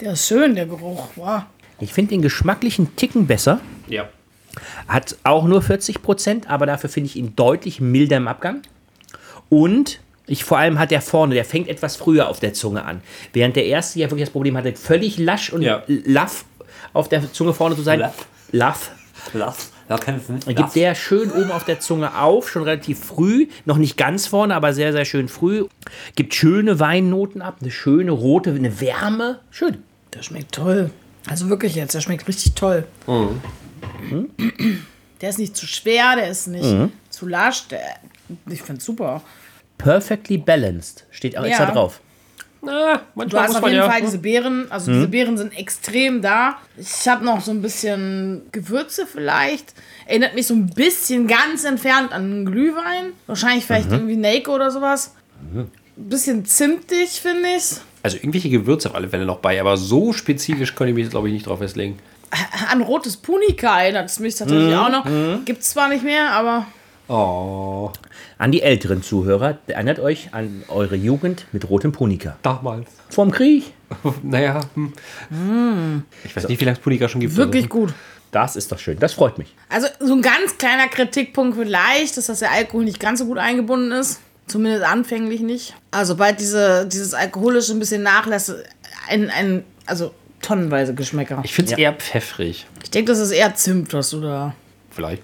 Der 0.00 0.12
ist 0.12 0.26
schön, 0.28 0.54
der 0.54 0.66
Geruch. 0.66 1.08
Wow. 1.16 1.42
Ich 1.80 1.92
finde 1.92 2.10
den 2.10 2.22
geschmacklichen 2.22 2.96
Ticken 2.96 3.26
besser. 3.26 3.60
Ja. 3.88 4.08
Hat 4.86 5.16
auch 5.24 5.44
nur 5.46 5.62
40 5.62 6.02
Prozent, 6.02 6.50
aber 6.50 6.66
dafür 6.66 6.90
finde 6.90 7.08
ich 7.08 7.16
ihn 7.16 7.34
deutlich 7.36 7.80
milder 7.80 8.16
im 8.16 8.28
Abgang. 8.28 8.62
Und 9.48 10.00
ich, 10.26 10.44
vor 10.44 10.58
allem 10.58 10.78
hat 10.78 10.90
der 10.90 11.00
vorne, 11.00 11.34
der 11.34 11.44
fängt 11.44 11.68
etwas 11.68 11.96
früher 11.96 12.28
auf 12.28 12.40
der 12.40 12.52
Zunge 12.52 12.84
an. 12.84 13.00
Während 13.32 13.56
der 13.56 13.66
erste 13.66 13.98
ja 13.98 14.06
wirklich 14.10 14.24
das 14.26 14.32
Problem 14.32 14.56
hatte, 14.56 14.74
völlig 14.74 15.18
lasch 15.18 15.52
und 15.52 15.62
Ja. 15.62 15.82
laff 15.86 16.44
auf 16.92 17.08
der 17.08 17.32
Zunge 17.32 17.54
vorne 17.54 17.76
zu 17.76 17.82
sein. 17.82 18.00
Laff. 18.52 18.90
Laff. 19.32 19.70
Du 19.88 19.96
Dann 19.96 20.54
gibt 20.54 20.74
der 20.74 20.94
schön 20.94 21.30
oben 21.32 21.50
auf 21.50 21.64
der 21.64 21.80
Zunge 21.80 22.14
auf, 22.20 22.50
schon 22.50 22.62
relativ 22.64 23.02
früh, 23.02 23.46
noch 23.64 23.78
nicht 23.78 23.96
ganz 23.96 24.26
vorne, 24.26 24.54
aber 24.54 24.74
sehr, 24.74 24.92
sehr 24.92 25.06
schön 25.06 25.28
früh. 25.28 25.64
Gibt 26.14 26.34
schöne 26.34 26.78
Weinnoten 26.78 27.40
ab, 27.40 27.56
eine 27.62 27.70
schöne 27.70 28.10
rote, 28.10 28.50
eine 28.50 28.82
Wärme. 28.82 29.38
Schön. 29.50 29.82
Der 30.14 30.22
schmeckt 30.22 30.52
toll. 30.52 30.90
Also 31.28 31.48
wirklich 31.48 31.74
jetzt, 31.74 31.94
der 31.94 32.00
schmeckt 32.00 32.26
richtig 32.28 32.54
toll. 32.54 32.84
Mhm. 33.06 34.30
Der 35.20 35.30
ist 35.30 35.38
nicht 35.40 35.56
zu 35.56 35.66
schwer, 35.66 36.14
der 36.14 36.28
ist 36.28 36.46
nicht 36.46 36.62
Mhm. 36.64 36.92
zu 37.10 37.26
lasch. 37.26 37.66
Der, 37.68 37.80
ich 38.48 38.62
finde 38.62 38.80
super. 38.80 39.20
Perfectly 39.76 40.38
balanced 40.38 41.06
steht 41.10 41.36
auch 41.36 41.42
extra 41.44 41.64
Ja. 41.64 41.70
drauf. 41.72 42.00
Na, 42.62 43.02
Du 43.26 43.36
hast 43.36 43.56
auf 43.56 43.64
jeden 43.64 43.76
ja. 43.76 43.90
Fall 43.90 44.00
diese 44.00 44.18
Beeren, 44.18 44.70
also 44.70 44.90
Mhm. 44.90 44.94
diese 44.94 45.08
Beeren 45.08 45.36
sind 45.36 45.58
extrem 45.58 46.22
da. 46.22 46.58
Ich 46.76 47.08
habe 47.08 47.24
noch 47.24 47.40
so 47.40 47.50
ein 47.50 47.60
bisschen 47.62 48.42
Gewürze 48.52 49.06
vielleicht. 49.08 49.74
Erinnert 50.06 50.34
mich 50.36 50.46
so 50.46 50.54
ein 50.54 50.66
bisschen 50.66 51.26
ganz 51.26 51.64
entfernt 51.64 52.12
an 52.12 52.22
einen 52.22 52.46
Glühwein. 52.46 53.12
Wahrscheinlich 53.26 53.64
vielleicht 53.64 53.88
Mhm. 53.88 53.94
irgendwie 53.94 54.16
Nelke 54.16 54.50
oder 54.52 54.70
sowas. 54.70 55.14
Ein 55.52 55.68
bisschen 55.96 56.44
zimtig, 56.46 57.20
finde 57.20 57.48
ich. 57.56 57.64
Also 58.02 58.16
irgendwelche 58.16 58.48
Gewürze 58.50 58.88
auf 58.90 58.94
alle 58.94 59.08
Fälle 59.08 59.26
noch 59.26 59.38
bei, 59.38 59.60
aber 59.60 59.76
so 59.76 60.12
spezifisch 60.12 60.74
könnte 60.74 60.90
ich 60.90 60.94
mich 60.94 61.04
jetzt, 61.04 61.10
glaube 61.12 61.28
ich, 61.28 61.34
nicht 61.34 61.46
drauf 61.46 61.58
festlegen. 61.58 61.98
An 62.70 62.82
rotes 62.82 63.16
Punika 63.16 63.80
erinnert 63.82 64.08
es 64.10 64.18
mich 64.20 64.34
tatsächlich 64.36 64.68
Mhm. 64.74 64.78
auch 64.78 64.90
noch. 64.90 65.44
Gibt 65.44 65.62
es 65.62 65.70
zwar 65.70 65.88
nicht 65.88 66.04
mehr, 66.04 66.30
aber 66.32 66.66
Oh, 67.10 67.90
An 68.36 68.52
die 68.52 68.60
älteren 68.60 69.02
Zuhörer, 69.02 69.56
erinnert 69.66 69.98
euch 69.98 70.28
an 70.34 70.62
eure 70.68 70.94
Jugend 70.94 71.46
mit 71.52 71.68
rotem 71.70 71.90
Punika. 71.90 72.36
damals. 72.42 72.90
Vorm 73.08 73.30
Krieg. 73.30 73.72
Naja, 74.22 74.60
hm. 74.74 76.02
ich 76.22 76.36
weiß 76.36 76.46
nicht, 76.48 76.60
wie 76.60 76.64
lange 76.66 76.76
es 76.76 76.82
Punika 76.82 77.08
schon 77.08 77.22
gibt. 77.22 77.34
wirklich 77.36 77.64
also. 77.64 77.74
gut. 77.86 77.94
Das 78.30 78.56
ist 78.56 78.70
doch 78.70 78.78
schön. 78.78 78.98
Das 78.98 79.14
freut 79.14 79.38
mich. 79.38 79.54
Also 79.70 79.88
so 80.00 80.12
ein 80.14 80.20
ganz 80.20 80.58
kleiner 80.58 80.86
Kritikpunkt 80.88 81.56
vielleicht, 81.56 82.18
ist, 82.18 82.28
dass 82.28 82.40
der 82.40 82.52
Alkohol 82.52 82.84
nicht 82.84 83.00
ganz 83.00 83.20
so 83.20 83.24
gut 83.24 83.38
eingebunden 83.38 83.90
ist. 83.92 84.20
Zumindest 84.48 84.84
anfänglich 84.84 85.40
nicht. 85.40 85.74
Also 85.90 86.14
sobald 86.14 86.40
diese, 86.40 86.86
dieses 86.86 87.14
Alkoholische 87.14 87.72
ein 87.72 87.78
bisschen 87.78 88.02
nachlässt, 88.02 88.54
ein, 89.08 89.30
ein, 89.30 89.64
also 89.86 90.12
tonnenweise 90.42 90.94
Geschmäcker. 90.94 91.40
Ich 91.44 91.54
finde 91.54 91.72
es 91.72 91.78
eher 91.78 91.92
pfeffrig. 91.92 92.66
Ich 92.82 92.90
denke, 92.90 93.12
das 93.12 93.18
ist 93.18 93.30
eher 93.30 93.54
Zimt, 93.54 93.92
was 93.92 94.10
du 94.10 94.20
da. 94.20 94.54
Vielleicht. 94.90 95.22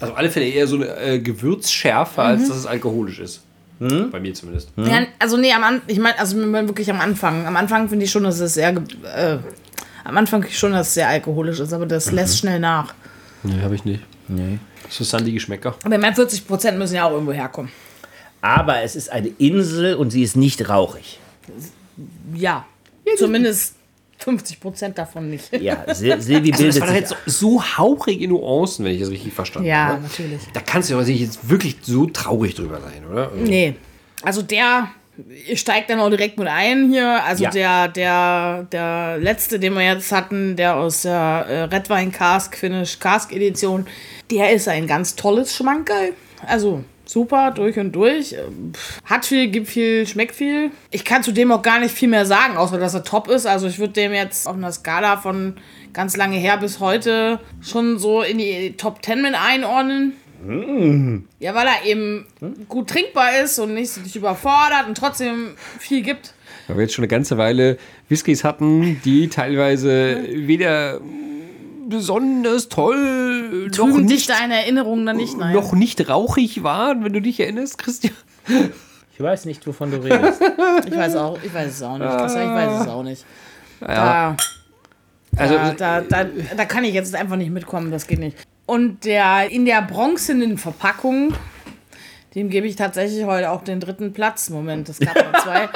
Also 0.00 0.12
auf 0.12 0.18
alle 0.18 0.30
Fälle 0.30 0.46
eher 0.46 0.66
so 0.66 0.76
eine 0.76 0.96
äh, 0.96 1.18
Gewürzschärfe, 1.18 2.22
als 2.22 2.48
dass 2.48 2.56
es 2.56 2.66
alkoholisch 2.66 3.18
ist. 3.18 3.42
Bei 3.80 4.20
mir 4.20 4.34
zumindest. 4.34 4.68
Ja, 4.76 5.06
also 5.18 5.38
nee, 5.38 5.52
am 5.54 5.64
An 5.64 5.80
ich 5.86 5.98
meine, 5.98 6.18
also 6.18 6.36
wir 6.36 6.46
meinen 6.46 6.68
wirklich 6.68 6.90
am 6.90 7.00
Anfang. 7.00 7.46
Am 7.46 7.56
Anfang 7.56 7.88
finde 7.88 8.04
ich 8.04 8.10
schon, 8.10 8.24
dass 8.24 8.38
es 8.38 8.52
sehr, 8.52 8.74
äh, 8.76 9.38
am 10.04 10.16
Anfang 10.18 10.46
schon, 10.50 10.72
dass 10.72 10.88
es 10.88 10.94
sehr 10.94 11.08
alkoholisch 11.08 11.60
ist, 11.60 11.72
aber 11.72 11.86
das 11.86 12.12
lässt 12.12 12.38
schnell 12.38 12.60
nach. 12.60 12.92
Nee, 13.42 13.62
habe 13.62 13.74
ich 13.74 13.86
nicht. 13.86 14.02
Nee. 14.28 14.58
So 14.90 15.02
sandige 15.02 15.34
Geschmäcker. 15.34 15.76
Aber 15.82 15.94
ich 15.94 16.00
meine, 16.00 16.14
40 16.14 16.46
Prozent 16.46 16.78
müssen 16.78 16.96
ja 16.96 17.04
auch 17.04 17.12
irgendwo 17.12 17.32
herkommen. 17.32 17.70
Aber 18.42 18.82
es 18.82 18.96
ist 18.96 19.10
eine 19.10 19.28
Insel 19.38 19.94
und 19.94 20.10
sie 20.10 20.22
ist 20.22 20.36
nicht 20.36 20.68
rauchig. 20.68 21.18
Ja, 22.34 22.64
zumindest 23.18 23.74
50 24.18 24.60
Prozent 24.60 24.98
davon 24.98 25.30
nicht. 25.30 25.50
Ja, 25.60 25.84
Sil 25.96 26.20
Silvi 26.20 26.52
Also 26.52 26.64
Das 26.66 26.74
bildet 26.76 26.80
war 26.80 26.88
sich. 26.88 26.96
jetzt 26.96 27.14
so, 27.26 27.56
so 27.58 27.62
hauchige 27.78 28.28
Nuancen, 28.28 28.84
wenn 28.84 28.92
ich 28.94 29.00
das 29.00 29.10
richtig 29.10 29.32
verstanden 29.32 29.68
Ja, 29.68 29.86
habe. 29.88 30.02
natürlich. 30.02 30.40
Da 30.52 30.60
kannst 30.60 30.90
du 30.90 30.94
ja 30.94 31.02
nicht 31.02 31.20
jetzt 31.20 31.48
wirklich 31.48 31.76
so 31.82 32.06
traurig 32.06 32.54
drüber 32.54 32.80
sein, 32.80 33.04
oder? 33.10 33.30
Nee. 33.36 33.74
Also 34.22 34.42
der 34.42 34.88
steigt 35.54 35.90
dann 35.90 36.00
auch 36.00 36.08
direkt 36.10 36.38
mit 36.38 36.48
ein 36.48 36.90
hier. 36.90 37.22
Also 37.24 37.44
Ja. 37.44 37.50
der, 37.50 37.88
der, 37.88 38.66
der 38.72 39.18
letzte, 39.18 39.58
den 39.58 39.74
wir 39.74 39.82
jetzt 39.82 40.12
hatten, 40.12 40.56
der 40.56 40.76
aus 40.76 41.02
der 41.02 41.46
äh, 41.48 41.62
Red 41.64 41.88
Wine 41.90 42.10
Cask 42.10 42.56
Finish 42.56 42.98
Cask 42.98 43.32
Edition, 43.32 43.86
der 44.30 44.52
ist 44.52 44.68
ein 44.68 44.86
ganz 44.86 45.16
tolles 45.16 45.54
Schmankerl. 45.56 46.12
Also 46.46 46.84
super, 47.10 47.50
durch 47.50 47.78
und 47.78 47.92
durch. 47.92 48.36
Hat 49.04 49.26
viel, 49.26 49.48
gibt 49.48 49.66
viel, 49.66 50.06
schmeckt 50.06 50.34
viel. 50.34 50.70
Ich 50.90 51.04
kann 51.04 51.24
zu 51.24 51.32
dem 51.32 51.50
auch 51.50 51.62
gar 51.62 51.80
nicht 51.80 51.92
viel 51.92 52.08
mehr 52.08 52.24
sagen, 52.24 52.56
außer 52.56 52.78
dass 52.78 52.94
er 52.94 53.02
top 53.02 53.28
ist. 53.28 53.46
Also 53.46 53.66
ich 53.66 53.80
würde 53.80 53.94
dem 53.94 54.12
jetzt 54.12 54.46
auf 54.46 54.54
einer 54.54 54.70
Skala 54.70 55.16
von 55.16 55.54
ganz 55.92 56.16
lange 56.16 56.36
her 56.36 56.56
bis 56.58 56.78
heute 56.78 57.40
schon 57.60 57.98
so 57.98 58.22
in 58.22 58.38
die 58.38 58.74
Top 58.76 59.04
10 59.04 59.22
mit 59.22 59.34
einordnen. 59.34 60.12
Ja, 61.40 61.54
weil 61.54 61.66
er 61.66 61.84
eben 61.84 62.26
gut 62.68 62.88
trinkbar 62.88 63.40
ist 63.42 63.58
und 63.58 63.74
nicht 63.74 63.90
sich 63.90 64.16
überfordert 64.16 64.86
und 64.86 64.96
trotzdem 64.96 65.56
viel 65.78 66.02
gibt. 66.02 66.32
Weil 66.66 66.76
wir 66.76 66.82
jetzt 66.82 66.94
schon 66.94 67.02
eine 67.02 67.08
ganze 67.08 67.36
Weile 67.36 67.76
Whiskys 68.08 68.44
hatten, 68.44 69.00
die 69.04 69.28
teilweise 69.28 70.22
weder 70.32 71.00
besonders 71.90 72.68
toll 72.68 73.66
noch 73.66 73.76
Trüben 73.76 74.06
dich 74.06 74.28
nicht, 74.28 74.30
deine 74.30 74.54
Erinnerungen 74.54 75.04
dann 75.04 75.16
nicht, 75.16 75.36
nein. 75.36 75.52
noch 75.52 75.72
nicht 75.72 76.08
rauchig 76.08 76.62
waren, 76.62 77.04
wenn 77.04 77.12
du 77.12 77.20
dich 77.20 77.38
erinnerst, 77.40 77.78
Christian. 77.78 78.14
Ich 79.12 79.24
weiß 79.24 79.44
nicht, 79.44 79.66
wovon 79.66 79.90
du 79.90 79.98
redest. 79.98 80.40
Ich 80.86 80.96
weiß 80.96 81.16
auch, 81.16 81.38
ich 81.42 81.52
weiß 81.52 81.70
es 81.72 81.82
auch 81.82 81.98
nicht. 81.98 82.10
Das, 82.10 82.32
ich 82.32 82.38
weiß 82.38 82.80
es 82.80 82.88
auch 82.88 83.02
nicht. 83.02 83.26
Ja. 83.82 84.34
Da, 84.34 84.36
Also, 85.36 85.56
da, 85.56 85.72
da, 85.74 86.00
da, 86.00 86.30
da 86.56 86.64
kann 86.64 86.84
ich 86.84 86.94
jetzt 86.94 87.14
einfach 87.14 87.36
nicht 87.36 87.50
mitkommen, 87.50 87.90
das 87.90 88.06
geht 88.06 88.18
nicht. 88.18 88.34
Und 88.64 89.04
der 89.04 89.50
in 89.50 89.66
der 89.66 89.82
bronzenen 89.82 90.56
Verpackung, 90.56 91.34
dem 92.34 92.48
gebe 92.48 92.66
ich 92.66 92.76
tatsächlich 92.76 93.24
heute 93.26 93.50
auch 93.50 93.62
den 93.62 93.78
dritten 93.78 94.14
Platz. 94.14 94.48
Moment, 94.48 94.88
das 94.88 94.98
gab 95.00 95.14
noch 95.16 95.38
zwei. 95.44 95.68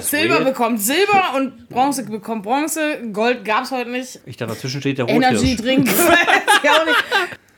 Silber 0.00 0.34
weird. 0.36 0.44
bekommt 0.44 0.80
Silber 0.80 1.34
und 1.36 1.68
Bronze 1.68 2.04
bekommt 2.04 2.42
Bronze. 2.42 2.98
Gold 3.12 3.44
gab 3.44 3.64
es 3.64 3.70
heute 3.70 3.90
nicht. 3.90 4.20
Ich 4.26 4.36
dachte, 4.36 4.54
dazwischen 4.54 4.80
steht 4.80 4.98
der 4.98 5.08
Energy 5.08 5.52
Rothirsch. 5.52 5.56
Drink. 5.60 5.88
auch 6.70 6.84
nicht. 6.86 7.04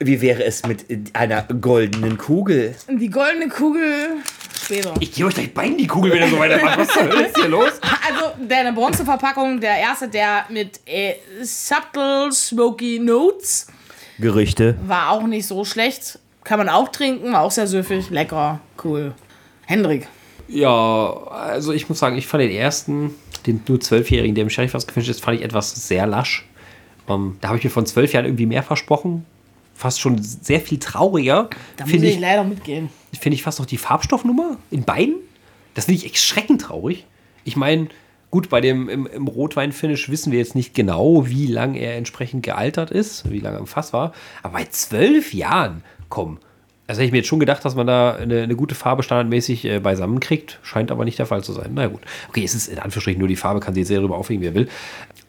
Wie 0.01 0.21
wäre 0.21 0.45
es 0.45 0.67
mit 0.67 0.85
einer 1.15 1.43
goldenen 1.43 2.19
Kugel? 2.19 2.75
Die 2.89 3.09
goldene 3.09 3.49
Kugel 3.49 4.17
später. 4.65 4.93
Ich 5.01 5.13
gebe 5.13 5.29
euch 5.29 5.35
gleich 5.35 5.55
Bein 5.55 5.77
die 5.77 5.87
Kugel, 5.87 6.13
wenn 6.13 6.23
ihr 6.23 6.29
so 6.29 6.39
weitermacht. 6.39 6.79
Was 6.79 6.89
ist 6.89 7.37
hier 7.37 7.49
los? 7.49 7.73
Also 8.07 8.33
der 8.39 8.59
eine 8.59 8.73
Bronzeverpackung, 8.73 9.61
der 9.61 9.77
erste, 9.79 10.09
der 10.09 10.47
mit 10.49 10.81
äh, 10.87 11.15
Subtle 11.43 12.33
Smoky 12.33 12.99
Notes, 12.99 13.69
Gerüchte. 14.19 14.77
war 14.87 15.11
auch 15.11 15.27
nicht 15.27 15.47
so 15.47 15.65
schlecht. 15.65 16.19
Kann 16.43 16.59
man 16.59 16.69
auch 16.69 16.89
trinken, 16.91 17.33
war 17.33 17.41
auch 17.41 17.51
sehr 17.51 17.67
süffig, 17.67 18.11
lecker, 18.11 18.61
cool. 18.83 19.15
Hendrik. 19.67 20.09
Ja, 20.49 21.13
also 21.31 21.73
ich 21.73 21.89
muss 21.89 21.99
sagen, 21.99 22.17
ich 22.17 22.27
fand 22.27 22.43
den 22.43 22.51
ersten, 22.51 23.15
den 23.47 23.63
nur 23.67 23.81
Zwölfjährigen, 23.81 24.35
der 24.35 24.43
im 24.43 24.51
Sheriff 24.51 24.75
was 24.75 24.87
gefinisht 24.87 25.11
ist, 25.11 25.23
fand 25.23 25.39
ich 25.39 25.45
etwas 25.45 25.89
sehr 25.89 26.07
lasch. 26.07 26.47
Ähm, 27.09 27.37
da 27.41 27.49
habe 27.49 27.59
ich 27.59 27.65
mir 27.65 27.71
von 27.71 27.87
zwölf 27.87 28.13
Jahren 28.13 28.27
irgendwie 28.27 28.47
mehr 28.47 28.63
versprochen. 28.63 29.25
Fast 29.75 30.01
schon 30.01 30.23
sehr 30.23 30.61
viel 30.61 30.79
trauriger. 30.79 31.51
Da 31.77 31.85
muss 31.85 31.91
Finde 31.91 32.09
ich 32.09 32.15
ich, 32.15 32.21
leider 32.21 32.45
mitgehen. 32.45 32.91
finde 33.19 33.35
ich 33.35 33.43
fast 33.43 33.59
noch 33.59 33.67
die 33.67 33.77
Farbstoffnummer 33.77 34.59
in 34.71 34.85
beiden. 34.85 35.17
Das 35.75 35.87
finde 35.87 36.05
ich 36.05 36.11
erschreckend 36.13 36.63
traurig. 36.63 37.05
Ich 37.43 37.57
meine, 37.57 37.89
gut, 38.31 38.49
bei 38.49 38.61
dem 38.61 38.89
im, 38.89 39.07
im 39.07 39.27
Rotwein-Finish 39.27 40.09
wissen 40.09 40.31
wir 40.31 40.39
jetzt 40.39 40.55
nicht 40.55 40.75
genau, 40.75 41.29
wie 41.29 41.47
lang 41.47 41.75
er 41.75 41.97
entsprechend 41.97 42.45
gealtert 42.45 42.91
ist, 42.91 43.31
wie 43.31 43.41
lange 43.41 43.57
er 43.57 43.61
im 43.61 43.67
Fass 43.67 43.93
war. 43.93 44.13
Aber 44.43 44.55
bei 44.55 44.65
zwölf 44.67 45.35
Jahren, 45.35 45.83
komm. 46.09 46.39
Also 46.87 46.99
hätte 46.99 47.07
ich 47.07 47.13
mir 47.13 47.19
jetzt 47.19 47.29
schon 47.29 47.41
gedacht, 47.41 47.65
dass 47.65 47.75
man 47.75 47.87
da 47.87 48.15
eine, 48.15 48.43
eine 48.43 48.57
gute 48.57 48.75
Farbe 48.75 49.03
standardmäßig 49.03 49.65
äh, 49.65 49.79
beisammen 49.81 50.21
kriegt. 50.21 50.59
Scheint 50.63 50.91
aber 50.91 51.05
nicht 51.05 51.19
der 51.19 51.25
Fall 51.27 51.43
zu 51.43 51.53
sein. 51.53 51.71
Na 51.75 51.87
gut. 51.87 52.03
Okay, 52.29 52.45
es 52.45 52.55
ist 52.55 52.69
in 52.69 52.79
Anführungsstrichen 52.79 53.19
nur 53.19 53.29
die 53.29 53.37
Farbe, 53.37 53.61
kann 53.61 53.75
sich 53.75 53.87
sehr 53.87 53.99
darüber 53.99 54.19
aufregen, 54.19 54.43
wer 54.43 54.55
will. 54.55 54.69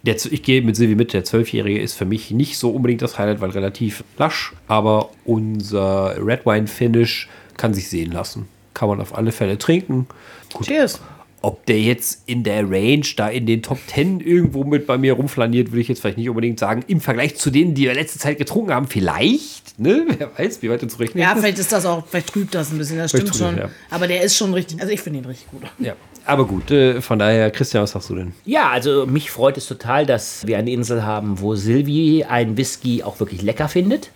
Der, 0.04 0.16
ich 0.16 0.44
gehe 0.44 0.62
mit 0.62 0.76
Silvi 0.76 0.96
mit, 0.96 1.14
der 1.14 1.24
Zwölfjährige 1.24 1.80
ist 1.80 1.94
für 1.94 2.06
mich 2.06 2.32
nicht 2.32 2.58
so 2.58 2.72
unbedingt 2.72 3.02
das 3.02 3.18
Highlight, 3.18 3.40
weil 3.40 3.52
relativ 3.52 4.04
lasch. 4.18 4.54
Aber 4.68 5.10
unser 5.24 6.16
Red 6.20 6.46
Wine 6.46 6.68
Finish 6.68 7.30
kann 7.56 7.74
sich 7.74 7.88
sehen 7.90 8.12
lassen. 8.12 8.48
Kann 8.74 8.90
man 8.90 9.00
auf 9.00 9.18
alle 9.18 9.32
Fälle 9.32 9.58
trinken. 9.58 10.08
Gut. 10.54 10.68
Cheers. 10.68 11.00
Ob 11.46 11.64
der 11.68 11.80
jetzt 11.80 12.24
in 12.26 12.44
der 12.44 12.64
Range 12.64 13.06
da 13.18 13.30
in 13.30 13.46
den 13.46 13.62
Top 13.62 13.78
10 13.86 14.20
irgendwo 14.20 14.64
mit 14.64 14.88
bei 14.88 14.98
mir 14.98 15.14
rumflaniert, 15.14 15.72
würde 15.72 15.82
ich 15.82 15.88
jetzt 15.88 16.02
vielleicht 16.02 16.18
nicht 16.18 16.28
unbedingt 16.28 16.58
sagen. 16.58 16.84
Im 16.88 17.00
Vergleich 17.02 17.36
zu 17.36 17.52
denen, 17.52 17.76
die 17.76 17.84
wir 17.84 17.94
letzte 17.94 18.18
Zeit 18.18 18.40
getrunken 18.40 18.74
haben, 18.74 18.88
vielleicht. 18.88 19.80
Ne? 19.80 20.08
Wer 20.18 20.32
weiß, 20.36 20.64
wie 20.64 20.72
weit 20.72 20.82
du 20.82 20.88
zurecht 20.88 21.14
Ja, 21.16 21.36
vielleicht 21.36 21.60
ist 21.60 21.72
das 21.72 21.86
auch, 21.86 22.04
vielleicht 22.08 22.30
trübt 22.34 22.56
das 22.56 22.72
ein 22.72 22.80
bisschen, 22.80 22.98
das 22.98 23.12
Vielleicht 23.12 23.36
stimmt 23.36 23.52
schon. 23.52 23.58
ja. 23.60 23.70
Aber 23.92 24.08
der 24.08 24.24
ist 24.24 24.36
schon 24.36 24.56
richtig, 24.56 24.82
also 24.82 24.92
ich 24.92 25.00
finde 25.00 25.20
ihn 25.20 25.26
richtig 25.26 25.52
gut. 25.52 25.62
ja. 25.78 25.94
Aber 26.26 26.46
gut, 26.46 26.72
äh, 26.72 27.02
von 27.02 27.20
daher, 27.20 27.52
Christian, 27.52 27.84
was 27.84 27.92
sagst 27.92 28.10
du 28.10 28.16
denn? 28.16 28.34
Ja, 28.46 28.70
also 28.70 29.06
mich 29.06 29.30
freut 29.32 29.58
es 29.58 29.68
total, 29.68 30.06
dass 30.06 30.46
wir 30.48 30.58
eine 30.58 30.72
Insel 30.72 31.04
haben, 31.04 31.40
wo 31.40 31.56
Silvi 31.56 32.24
einen 32.28 32.58
Whisky 32.58 33.04
auch 33.04 33.20
wirklich 33.20 33.42
lecker 33.42 33.68
findet. 33.70 34.10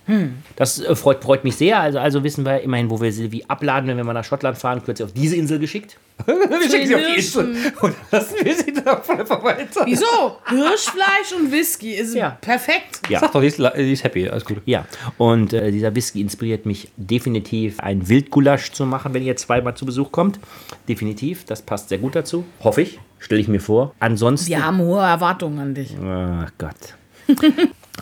Das 0.56 0.80
äh, 0.80 0.96
freut, 0.96 1.24
freut 1.24 1.44
mich 1.44 1.56
sehr. 1.56 1.80
Also, 1.80 2.00
also 2.00 2.24
wissen 2.24 2.46
wir 2.46 2.62
immerhin, 2.62 2.90
wo 2.90 3.00
wir 3.00 3.12
Silvi 3.12 3.46
abladen, 3.48 3.88
wenn 3.90 3.98
wir 3.98 4.04
mal 4.04 4.14
nach 4.14 4.24
Schottland 4.26 4.58
fahren, 4.58 4.82
wird 4.86 4.98
sie 4.98 5.04
auf 5.04 5.14
diese 5.14 5.36
Insel 5.36 5.60
geschickt. 5.60 5.98
Wir 6.28 6.70
schicken 6.70 6.88
sie 6.88 6.96
auf 6.96 7.02
die 7.02 7.16
Insel 7.16 7.56
und 7.80 7.96
lassen 8.12 8.36
wir 8.44 8.54
sie 8.54 8.74
dann 8.74 8.88
einfach 8.88 9.42
weiter. 9.42 9.84
Wieso? 9.86 10.36
Hirschfleisch 10.50 11.32
und 11.40 11.50
Whisky 11.50 11.94
ist 11.94 12.14
Ja. 12.14 12.38
perfekt. 12.42 13.00
Ja. 13.08 13.22
Sag 13.22 13.32
doch, 13.32 13.40
die 13.40 13.48
ist, 13.48 13.58
die 13.58 13.94
ist 13.94 14.04
happy, 14.04 14.28
alles 14.28 14.44
gut. 14.44 14.58
Ja, 14.66 14.86
und 15.18 15.54
äh, 15.54 15.72
dieser 15.72 15.96
Whisky 15.96 16.20
inspiriert 16.20 16.66
mich 16.66 16.90
definitiv, 16.98 17.80
ein 17.80 18.10
Wildgulasch 18.10 18.74
zu 18.74 18.86
machen, 18.86 19.14
wenn 19.14 19.24
ihr 19.24 19.38
zweimal 19.38 19.76
zu 19.76 19.86
Besuch 19.86 20.12
kommt. 20.12 20.42
Definitiv, 20.90 21.46
das 21.46 21.62
passt 21.62 21.88
sehr 21.88 21.99
gut 22.00 22.16
dazu. 22.16 22.46
Hoffe 22.64 22.82
ich, 22.82 23.00
stelle 23.20 23.42
ich 23.42 23.48
mir 23.48 23.62
vor. 23.62 23.94
Ansonsten. 24.00 24.50
Wir 24.50 24.66
haben 24.66 24.80
hohe 24.80 25.02
Erwartungen 25.02 25.60
an 25.60 25.74
dich. 25.74 25.96
Ach 26.02 26.52
Gott. 26.58 26.96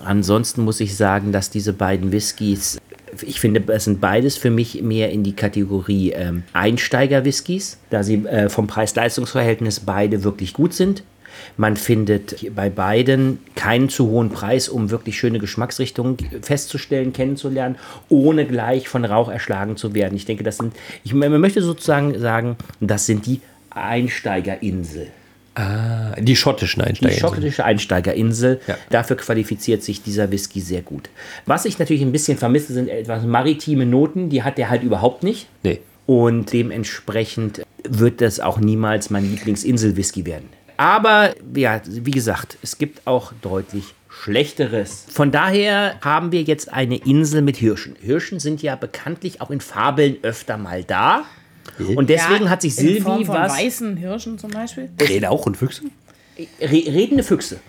Ansonsten 0.04 0.64
muss 0.64 0.80
ich 0.80 0.96
sagen, 0.96 1.32
dass 1.32 1.50
diese 1.50 1.74
beiden 1.74 2.12
Whiskys, 2.12 2.80
ich 3.22 3.40
finde, 3.40 3.64
es 3.74 3.86
sind 3.86 4.00
beides 4.00 4.38
für 4.38 4.52
mich 4.52 4.82
mehr 4.82 5.12
in 5.12 5.24
die 5.24 5.36
Kategorie 5.36 6.12
ähm, 6.12 6.44
Einsteiger-Whiskys, 6.54 7.80
da 7.90 8.04
sie 8.04 8.26
äh, 8.26 8.50
vom 8.50 8.68
Preis-Leistungs-Verhältnis 8.68 9.80
beide 9.80 10.24
wirklich 10.24 10.54
gut 10.54 10.74
sind. 10.74 11.04
Man 11.56 11.78
findet 11.78 12.54
bei 12.56 12.70
beiden 12.70 13.40
keinen 13.56 13.90
zu 13.90 14.08
hohen 14.10 14.30
Preis, 14.30 14.70
um 14.70 14.90
wirklich 14.90 15.18
schöne 15.18 15.40
Geschmacksrichtungen 15.40 16.18
festzustellen, 16.42 17.14
kennenzulernen, 17.14 17.76
ohne 18.10 18.46
gleich 18.46 18.88
von 18.90 19.06
Rauch 19.06 19.30
erschlagen 19.30 19.78
zu 19.78 19.94
werden. 19.94 20.16
Ich 20.16 20.26
denke, 20.26 20.44
das 20.44 20.58
sind, 20.58 20.76
ich 21.04 21.14
man 21.14 21.40
möchte 21.40 21.62
sozusagen 21.62 22.20
sagen, 22.20 22.56
das 22.80 23.06
sind 23.06 23.26
die 23.26 23.42
Einsteigerinsel. 23.84 25.08
Die 26.20 26.36
schottischen 26.36 26.84
Die 26.84 26.90
Einsteiger. 26.90 27.16
schottische 27.16 27.66
Einsteigerinsel. 27.66 28.62
Ja. 28.68 28.78
Dafür 28.92 29.18
qualifiziert 29.18 29.82
sich 29.82 30.04
dieser 30.04 30.30
Whisky 30.30 30.62
sehr 30.62 30.84
gut. 30.84 31.10
Was 31.48 31.66
ich 31.66 31.80
natürlich 31.80 32.04
ein 32.04 32.12
bisschen 32.12 32.38
vermisse, 32.38 32.74
sind 32.74 32.90
etwas 32.90 33.24
maritime 33.24 33.88
Noten. 33.88 34.30
Die 34.30 34.44
hat 34.44 34.60
der 34.60 34.70
halt 34.70 34.84
überhaupt 34.84 35.24
nicht. 35.24 35.48
Nee. 35.64 35.80
Und 36.06 36.54
dementsprechend 36.54 37.64
wird 37.84 38.22
das 38.22 38.40
auch 38.40 38.60
niemals 38.60 39.10
mein 39.10 39.30
Lieblingsinsel-Whisky 39.32 40.26
werden. 40.28 40.48
Aber 40.78 41.34
ja, 41.56 41.82
wie 41.88 42.12
gesagt, 42.12 42.58
es 42.62 42.78
gibt 42.78 43.08
auch 43.08 43.34
deutlich 43.42 43.96
Schlechteres. 44.10 45.06
Von 45.10 45.32
daher 45.32 45.96
haben 46.02 46.32
wir 46.32 46.44
jetzt 46.44 46.72
eine 46.72 46.98
Insel 46.98 47.42
mit 47.42 47.58
Hirschen. 47.58 47.96
Hirschen 48.00 48.40
sind 48.40 48.62
ja 48.62 48.76
bekanntlich 48.76 49.42
auch 49.42 49.50
in 49.52 49.60
Fabeln 49.60 50.18
öfter 50.22 50.58
mal 50.58 50.84
da. 50.84 51.24
Und 51.96 52.10
deswegen 52.10 52.46
Ja, 52.46 52.50
hat 52.50 52.62
sich 52.62 52.78
in 52.80 53.02
Form 53.04 53.18
Silvi 53.20 53.26
von 53.26 53.36
was. 53.36 53.54
weißen 53.58 53.98
Hirschen 53.98 54.38
zum 54.40 54.52
Beispiel. 54.52 54.90
Rede 55.00 55.30
auch 55.30 55.46
und 55.46 55.58
Füchse? 55.58 55.84
Re 56.62 56.70
redende 56.70 57.24
Füchse. 57.24 57.60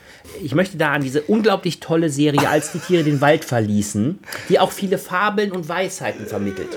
Ich 0.42 0.54
möchte 0.54 0.76
da 0.76 0.92
an 0.92 1.02
diese 1.02 1.22
unglaublich 1.22 1.80
tolle 1.80 2.10
Serie, 2.10 2.48
als 2.48 2.72
die 2.72 2.78
Tiere 2.80 3.02
den 3.02 3.20
Wald 3.22 3.44
verließen, 3.46 4.18
die 4.50 4.58
auch 4.58 4.72
viele 4.72 4.98
Fabeln 4.98 5.52
und 5.52 5.68
Weisheiten 5.68 6.26
vermittelt. 6.26 6.68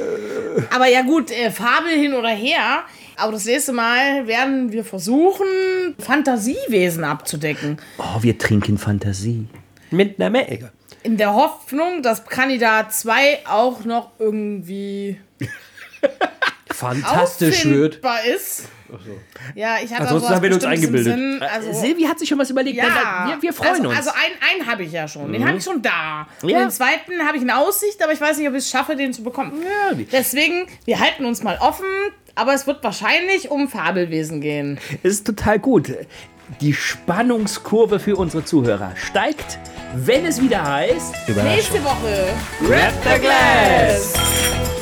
Aber 0.74 0.88
ja 0.88 1.02
gut, 1.02 1.32
äh, 1.32 1.52
Fabel 1.52 1.91
hin 1.91 2.13
oder 2.13 2.30
her. 2.30 2.84
Aber 3.17 3.34
das 3.34 3.46
nächste 3.46 3.74
Mal 3.74 4.26
werden 4.26 4.72
wir 4.72 4.86
versuchen, 4.86 5.46
Fantasiewesen 6.00 7.04
abzudecken. 7.04 7.78
Oh, 7.98 8.22
wir 8.24 8.38
trinken 8.38 8.78
Fantasie. 8.78 9.48
Mit 9.91 10.20
einer 10.20 10.30
Mäge. 10.30 10.72
In 11.04 11.17
der 11.17 11.34
Hoffnung, 11.34 12.02
dass 12.04 12.26
Kandidat 12.26 12.94
2 12.94 13.39
auch 13.50 13.84
noch 13.84 14.12
irgendwie 14.17 15.17
Fantastisch 16.82 17.65
wird. 17.65 18.02
ist. 18.36 18.63
Ja, 19.56 19.78
ich 19.82 19.91
hatte 19.91 20.04
Ansonsten 20.04 20.30
haben 20.36 20.44
wir 20.44 20.54
uns 20.54 20.65
eingebildet. 20.65 21.13
Sinn. 21.13 21.41
Also, 21.41 21.72
Silvi 21.74 22.04
hat 22.04 22.20
sich 22.20 22.28
schon 22.28 22.39
was 22.39 22.50
überlegt. 22.50 22.78
ja, 22.78 22.86
wir, 23.28 23.41
wir 23.41 23.54
freuen 23.54 23.72
also, 23.72 23.89
uns. 23.89 23.98
Also 23.98 24.10
einen, 24.12 24.60
einen 24.60 24.70
habe 24.70 24.84
ich 24.84 24.91
ja 24.91 25.08
schon. 25.08 25.32
Den 25.32 25.48
habe 25.48 25.58
ich 25.58 25.63
schon 25.63 25.82
da. 25.82 26.28
Und 26.41 26.50
Ja. 26.50 26.60
den 26.60 26.72
zweiten 26.72 27.26
habe 27.26 27.38
ich 27.38 27.44
in 27.44 27.52
Aussicht, 27.52 28.04
aber 28.04 28.12
ich 28.12 28.20
weiß 28.20 28.38
nicht, 28.38 28.48
ob 28.48 28.54
ich 28.54 28.60
es 28.60 28.70
schaffe, 28.70 28.96
den 28.96 29.13
zu 29.13 29.24
bekommen. 29.24 29.54
Ja, 29.63 29.96
Deswegen, 30.12 30.67
wir 30.86 31.00
halten 31.00 31.26
uns 31.26 31.41
mal 31.44 31.58
offen, 31.62 31.86
aber 32.36 32.54
es 32.54 32.67
wird 32.67 32.84
wahrscheinlich 32.84 33.50
um 33.50 33.70
Fabelwesen 33.70 34.41
gehen. 34.41 34.78
Es 35.04 35.13
ist 35.13 35.28
total 35.28 35.60
gut. 35.60 35.94
Die 36.60 36.74
Spannungskurve 36.74 38.00
für 38.00 38.17
unsere 38.17 38.44
Zuhörer 38.44 38.91
steigt, 38.98 39.58
wenn 39.96 40.26
es 40.26 40.41
wieder 40.41 40.70
heißt. 40.70 41.13
Nächste 41.30 41.82
Woche. 41.84 42.28
Grab 42.67 42.91
the 43.06 43.20
Glass! 43.22 44.81